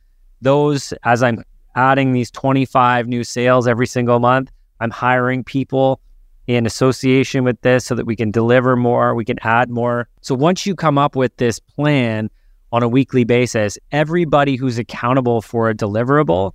Those, 0.42 0.92
as 1.04 1.22
I'm 1.22 1.42
adding 1.74 2.12
these 2.12 2.30
25 2.30 3.08
new 3.08 3.24
sales 3.24 3.66
every 3.66 3.86
single 3.86 4.20
month, 4.20 4.52
I'm 4.80 4.90
hiring 4.90 5.42
people 5.42 6.02
in 6.46 6.66
association 6.66 7.44
with 7.44 7.58
this 7.62 7.86
so 7.86 7.94
that 7.94 8.04
we 8.04 8.14
can 8.14 8.30
deliver 8.30 8.76
more, 8.76 9.14
we 9.14 9.24
can 9.24 9.38
add 9.40 9.70
more. 9.70 10.06
So 10.20 10.34
once 10.34 10.66
you 10.66 10.74
come 10.74 10.98
up 10.98 11.16
with 11.16 11.34
this 11.38 11.58
plan 11.58 12.28
on 12.72 12.82
a 12.82 12.88
weekly 12.88 13.24
basis, 13.24 13.78
everybody 13.90 14.54
who's 14.56 14.76
accountable 14.76 15.40
for 15.40 15.70
a 15.70 15.74
deliverable, 15.74 16.52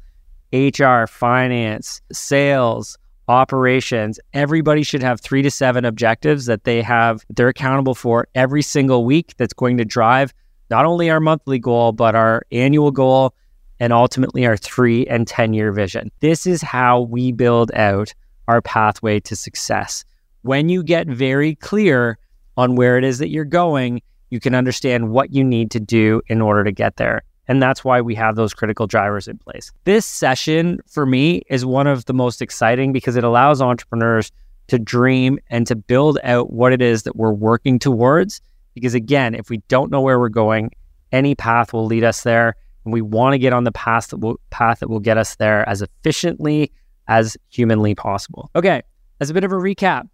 HR, 0.53 1.08
finance, 1.08 1.99
sales, 2.12 2.95
operations, 3.27 4.19
everybody 4.33 4.83
should 4.83 5.03
have 5.03 5.21
three 5.21 5.41
to 5.41 5.51
seven 5.51 5.85
objectives 5.85 6.45
that 6.45 6.63
they 6.63 6.81
have, 6.81 7.25
they're 7.29 7.49
accountable 7.49 7.95
for 7.95 8.27
every 8.35 8.61
single 8.61 9.05
week 9.05 9.33
that's 9.37 9.53
going 9.53 9.77
to 9.77 9.85
drive 9.85 10.33
not 10.69 10.85
only 10.85 11.09
our 11.09 11.19
monthly 11.19 11.59
goal, 11.59 11.91
but 11.91 12.15
our 12.15 12.43
annual 12.51 12.91
goal 12.91 13.33
and 13.79 13.93
ultimately 13.93 14.45
our 14.45 14.57
three 14.57 15.05
and 15.07 15.27
10 15.27 15.53
year 15.53 15.71
vision. 15.71 16.11
This 16.19 16.45
is 16.45 16.61
how 16.61 17.01
we 17.01 17.31
build 17.31 17.71
out 17.73 18.13
our 18.47 18.61
pathway 18.61 19.19
to 19.21 19.35
success. 19.35 20.03
When 20.41 20.69
you 20.69 20.83
get 20.83 21.07
very 21.07 21.55
clear 21.55 22.17
on 22.55 22.75
where 22.75 22.97
it 22.97 23.03
is 23.03 23.19
that 23.19 23.29
you're 23.29 23.45
going, 23.45 24.01
you 24.29 24.39
can 24.39 24.55
understand 24.55 25.11
what 25.11 25.33
you 25.33 25.43
need 25.43 25.71
to 25.71 25.79
do 25.79 26.21
in 26.27 26.41
order 26.41 26.63
to 26.63 26.71
get 26.71 26.97
there. 26.97 27.23
And 27.47 27.62
that's 27.62 27.83
why 27.83 28.01
we 28.01 28.13
have 28.15 28.36
those 28.36 28.53
critical 28.53 28.88
drivers 28.88 29.27
in 29.27 29.38
place. 29.38 29.71
This 29.86 30.05
session 30.05 30.79
for 30.88 31.05
me 31.05 31.43
is 31.49 31.65
one 31.65 31.88
of 31.88 32.05
the 32.05 32.13
most 32.13 32.41
exciting 32.41 32.91
because 32.91 33.15
it 33.15 33.23
allows 33.23 33.62
entrepreneurs 33.62 34.31
to 34.67 34.77
dream 34.77 35.39
and 35.49 35.65
to 35.67 35.75
build 35.75 36.19
out 36.23 36.51
what 36.51 36.73
it 36.73 36.81
is 36.81 37.03
that 37.03 37.15
we're 37.15 37.31
working 37.31 37.79
towards. 37.79 38.41
Because 38.73 38.93
again, 38.93 39.33
if 39.33 39.49
we 39.49 39.57
don't 39.69 39.91
know 39.91 40.01
where 40.01 40.19
we're 40.19 40.29
going, 40.29 40.71
any 41.12 41.36
path 41.36 41.71
will 41.71 41.86
lead 41.86 42.03
us 42.03 42.23
there. 42.23 42.55
And 42.83 42.93
we 42.93 43.01
want 43.01 43.33
to 43.33 43.38
get 43.38 43.53
on 43.53 43.63
the 43.63 43.71
path 43.71 44.10
that 44.10 44.17
will, 44.17 44.39
path 44.49 44.79
that 44.79 44.89
will 44.89 44.99
get 44.99 45.17
us 45.17 45.36
there 45.36 45.67
as 45.67 45.81
efficiently 45.81 46.71
as 47.07 47.38
humanly 47.49 47.95
possible. 47.95 48.51
Okay, 48.55 48.81
as 49.19 49.29
a 49.29 49.33
bit 49.33 49.43
of 49.43 49.51
a 49.51 49.55
recap, 49.55 50.07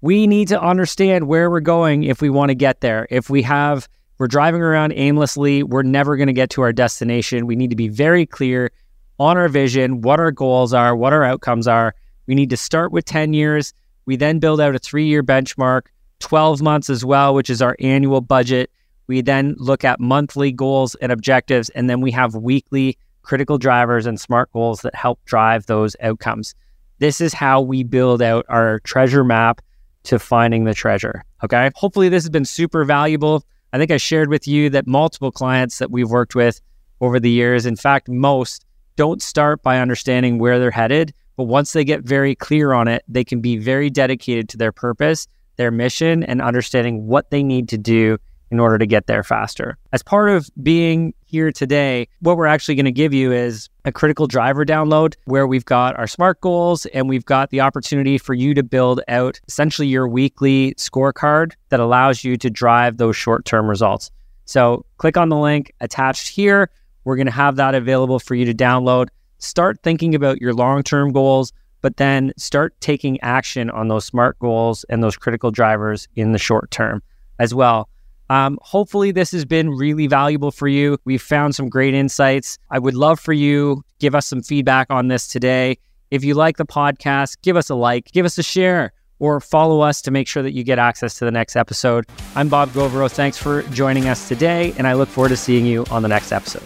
we 0.00 0.26
need 0.26 0.48
to 0.48 0.60
understand 0.60 1.28
where 1.28 1.50
we're 1.50 1.60
going 1.60 2.04
if 2.04 2.20
we 2.20 2.30
want 2.30 2.48
to 2.48 2.54
get 2.54 2.80
there. 2.80 3.06
If 3.10 3.30
we 3.30 3.42
have 3.42 3.88
we're 4.20 4.26
driving 4.26 4.60
around 4.60 4.92
aimlessly. 4.92 5.62
We're 5.62 5.82
never 5.82 6.14
going 6.18 6.26
to 6.26 6.34
get 6.34 6.50
to 6.50 6.60
our 6.60 6.74
destination. 6.74 7.46
We 7.46 7.56
need 7.56 7.70
to 7.70 7.76
be 7.76 7.88
very 7.88 8.26
clear 8.26 8.70
on 9.18 9.38
our 9.38 9.48
vision, 9.48 10.02
what 10.02 10.20
our 10.20 10.30
goals 10.30 10.74
are, 10.74 10.94
what 10.94 11.14
our 11.14 11.24
outcomes 11.24 11.66
are. 11.66 11.94
We 12.26 12.34
need 12.34 12.50
to 12.50 12.56
start 12.58 12.92
with 12.92 13.06
10 13.06 13.32
years. 13.32 13.72
We 14.04 14.16
then 14.16 14.38
build 14.38 14.60
out 14.60 14.74
a 14.74 14.78
three 14.78 15.06
year 15.06 15.22
benchmark, 15.22 15.86
12 16.18 16.60
months 16.60 16.90
as 16.90 17.02
well, 17.02 17.34
which 17.34 17.48
is 17.48 17.62
our 17.62 17.74
annual 17.80 18.20
budget. 18.20 18.70
We 19.06 19.22
then 19.22 19.54
look 19.56 19.86
at 19.86 20.00
monthly 20.00 20.52
goals 20.52 20.96
and 20.96 21.10
objectives, 21.10 21.70
and 21.70 21.88
then 21.88 22.02
we 22.02 22.10
have 22.10 22.34
weekly 22.34 22.98
critical 23.22 23.56
drivers 23.56 24.04
and 24.04 24.20
SMART 24.20 24.52
goals 24.52 24.82
that 24.82 24.94
help 24.94 25.18
drive 25.24 25.64
those 25.64 25.96
outcomes. 26.02 26.54
This 26.98 27.22
is 27.22 27.32
how 27.32 27.62
we 27.62 27.84
build 27.84 28.20
out 28.20 28.44
our 28.50 28.80
treasure 28.80 29.24
map 29.24 29.62
to 30.02 30.18
finding 30.18 30.64
the 30.64 30.74
treasure. 30.74 31.24
Okay. 31.42 31.70
Hopefully, 31.74 32.10
this 32.10 32.22
has 32.22 32.30
been 32.30 32.44
super 32.44 32.84
valuable. 32.84 33.44
I 33.72 33.78
think 33.78 33.90
I 33.90 33.96
shared 33.96 34.28
with 34.28 34.48
you 34.48 34.68
that 34.70 34.86
multiple 34.86 35.30
clients 35.30 35.78
that 35.78 35.90
we've 35.90 36.10
worked 36.10 36.34
with 36.34 36.60
over 37.00 37.18
the 37.18 37.30
years, 37.30 37.66
in 37.66 37.76
fact, 37.76 38.08
most 38.08 38.66
don't 38.96 39.22
start 39.22 39.62
by 39.62 39.78
understanding 39.78 40.38
where 40.38 40.58
they're 40.58 40.70
headed, 40.70 41.14
but 41.36 41.44
once 41.44 41.72
they 41.72 41.84
get 41.84 42.02
very 42.02 42.34
clear 42.34 42.72
on 42.72 42.86
it, 42.86 43.02
they 43.08 43.24
can 43.24 43.40
be 43.40 43.56
very 43.56 43.88
dedicated 43.88 44.48
to 44.50 44.58
their 44.58 44.72
purpose, 44.72 45.26
their 45.56 45.70
mission, 45.70 46.22
and 46.24 46.42
understanding 46.42 47.06
what 47.06 47.30
they 47.30 47.42
need 47.42 47.68
to 47.70 47.78
do 47.78 48.18
in 48.50 48.60
order 48.60 48.76
to 48.76 48.86
get 48.86 49.06
there 49.06 49.22
faster. 49.22 49.78
As 49.92 50.02
part 50.02 50.28
of 50.28 50.50
being 50.62 51.14
here 51.24 51.50
today, 51.50 52.08
what 52.20 52.36
we're 52.36 52.46
actually 52.46 52.74
going 52.74 52.84
to 52.84 52.92
give 52.92 53.14
you 53.14 53.32
is 53.32 53.69
a 53.84 53.92
critical 53.92 54.26
driver 54.26 54.64
download 54.64 55.14
where 55.24 55.46
we've 55.46 55.64
got 55.64 55.98
our 55.98 56.06
SMART 56.06 56.40
goals 56.40 56.86
and 56.86 57.08
we've 57.08 57.24
got 57.24 57.50
the 57.50 57.60
opportunity 57.60 58.18
for 58.18 58.34
you 58.34 58.54
to 58.54 58.62
build 58.62 59.00
out 59.08 59.40
essentially 59.48 59.88
your 59.88 60.08
weekly 60.08 60.74
scorecard 60.74 61.52
that 61.70 61.80
allows 61.80 62.24
you 62.24 62.36
to 62.36 62.50
drive 62.50 62.96
those 62.96 63.16
short 63.16 63.44
term 63.44 63.68
results. 63.68 64.10
So 64.44 64.84
click 64.98 65.16
on 65.16 65.28
the 65.28 65.36
link 65.36 65.72
attached 65.80 66.28
here. 66.28 66.70
We're 67.04 67.16
going 67.16 67.26
to 67.26 67.32
have 67.32 67.56
that 67.56 67.74
available 67.74 68.18
for 68.18 68.34
you 68.34 68.44
to 68.46 68.54
download. 68.54 69.08
Start 69.38 69.82
thinking 69.82 70.14
about 70.14 70.40
your 70.40 70.52
long 70.52 70.82
term 70.82 71.12
goals, 71.12 71.52
but 71.80 71.96
then 71.96 72.32
start 72.36 72.78
taking 72.80 73.20
action 73.20 73.70
on 73.70 73.88
those 73.88 74.04
SMART 74.04 74.38
goals 74.38 74.84
and 74.88 75.02
those 75.02 75.16
critical 75.16 75.50
drivers 75.50 76.08
in 76.16 76.32
the 76.32 76.38
short 76.38 76.70
term 76.70 77.02
as 77.38 77.54
well. 77.54 77.88
Um, 78.30 78.58
hopefully, 78.62 79.10
this 79.10 79.32
has 79.32 79.44
been 79.44 79.70
really 79.70 80.06
valuable 80.06 80.52
for 80.52 80.68
you. 80.68 80.96
We've 81.04 81.20
found 81.20 81.54
some 81.54 81.68
great 81.68 81.94
insights. 81.94 82.58
I 82.70 82.78
would 82.78 82.94
love 82.94 83.20
for 83.20 83.32
you 83.32 83.82
give 83.98 84.14
us 84.14 84.26
some 84.26 84.40
feedback 84.40 84.86
on 84.90 85.08
this 85.08 85.28
today. 85.28 85.78
If 86.10 86.24
you 86.24 86.34
like 86.34 86.56
the 86.56 86.64
podcast, 86.64 87.36
give 87.42 87.56
us 87.56 87.70
a 87.70 87.74
like, 87.74 88.10
give 88.12 88.24
us 88.24 88.38
a 88.38 88.42
share, 88.42 88.92
or 89.18 89.40
follow 89.40 89.80
us 89.80 90.00
to 90.02 90.10
make 90.10 90.26
sure 90.26 90.42
that 90.42 90.52
you 90.52 90.64
get 90.64 90.78
access 90.78 91.14
to 91.18 91.24
the 91.24 91.30
next 91.30 91.54
episode. 91.54 92.06
I'm 92.34 92.48
Bob 92.48 92.70
Govero. 92.70 93.10
Thanks 93.10 93.36
for 93.36 93.62
joining 93.64 94.08
us 94.08 94.26
today, 94.26 94.72
and 94.78 94.86
I 94.86 94.94
look 94.94 95.08
forward 95.08 95.28
to 95.28 95.36
seeing 95.36 95.66
you 95.66 95.84
on 95.90 96.02
the 96.02 96.08
next 96.08 96.32
episode. 96.32 96.62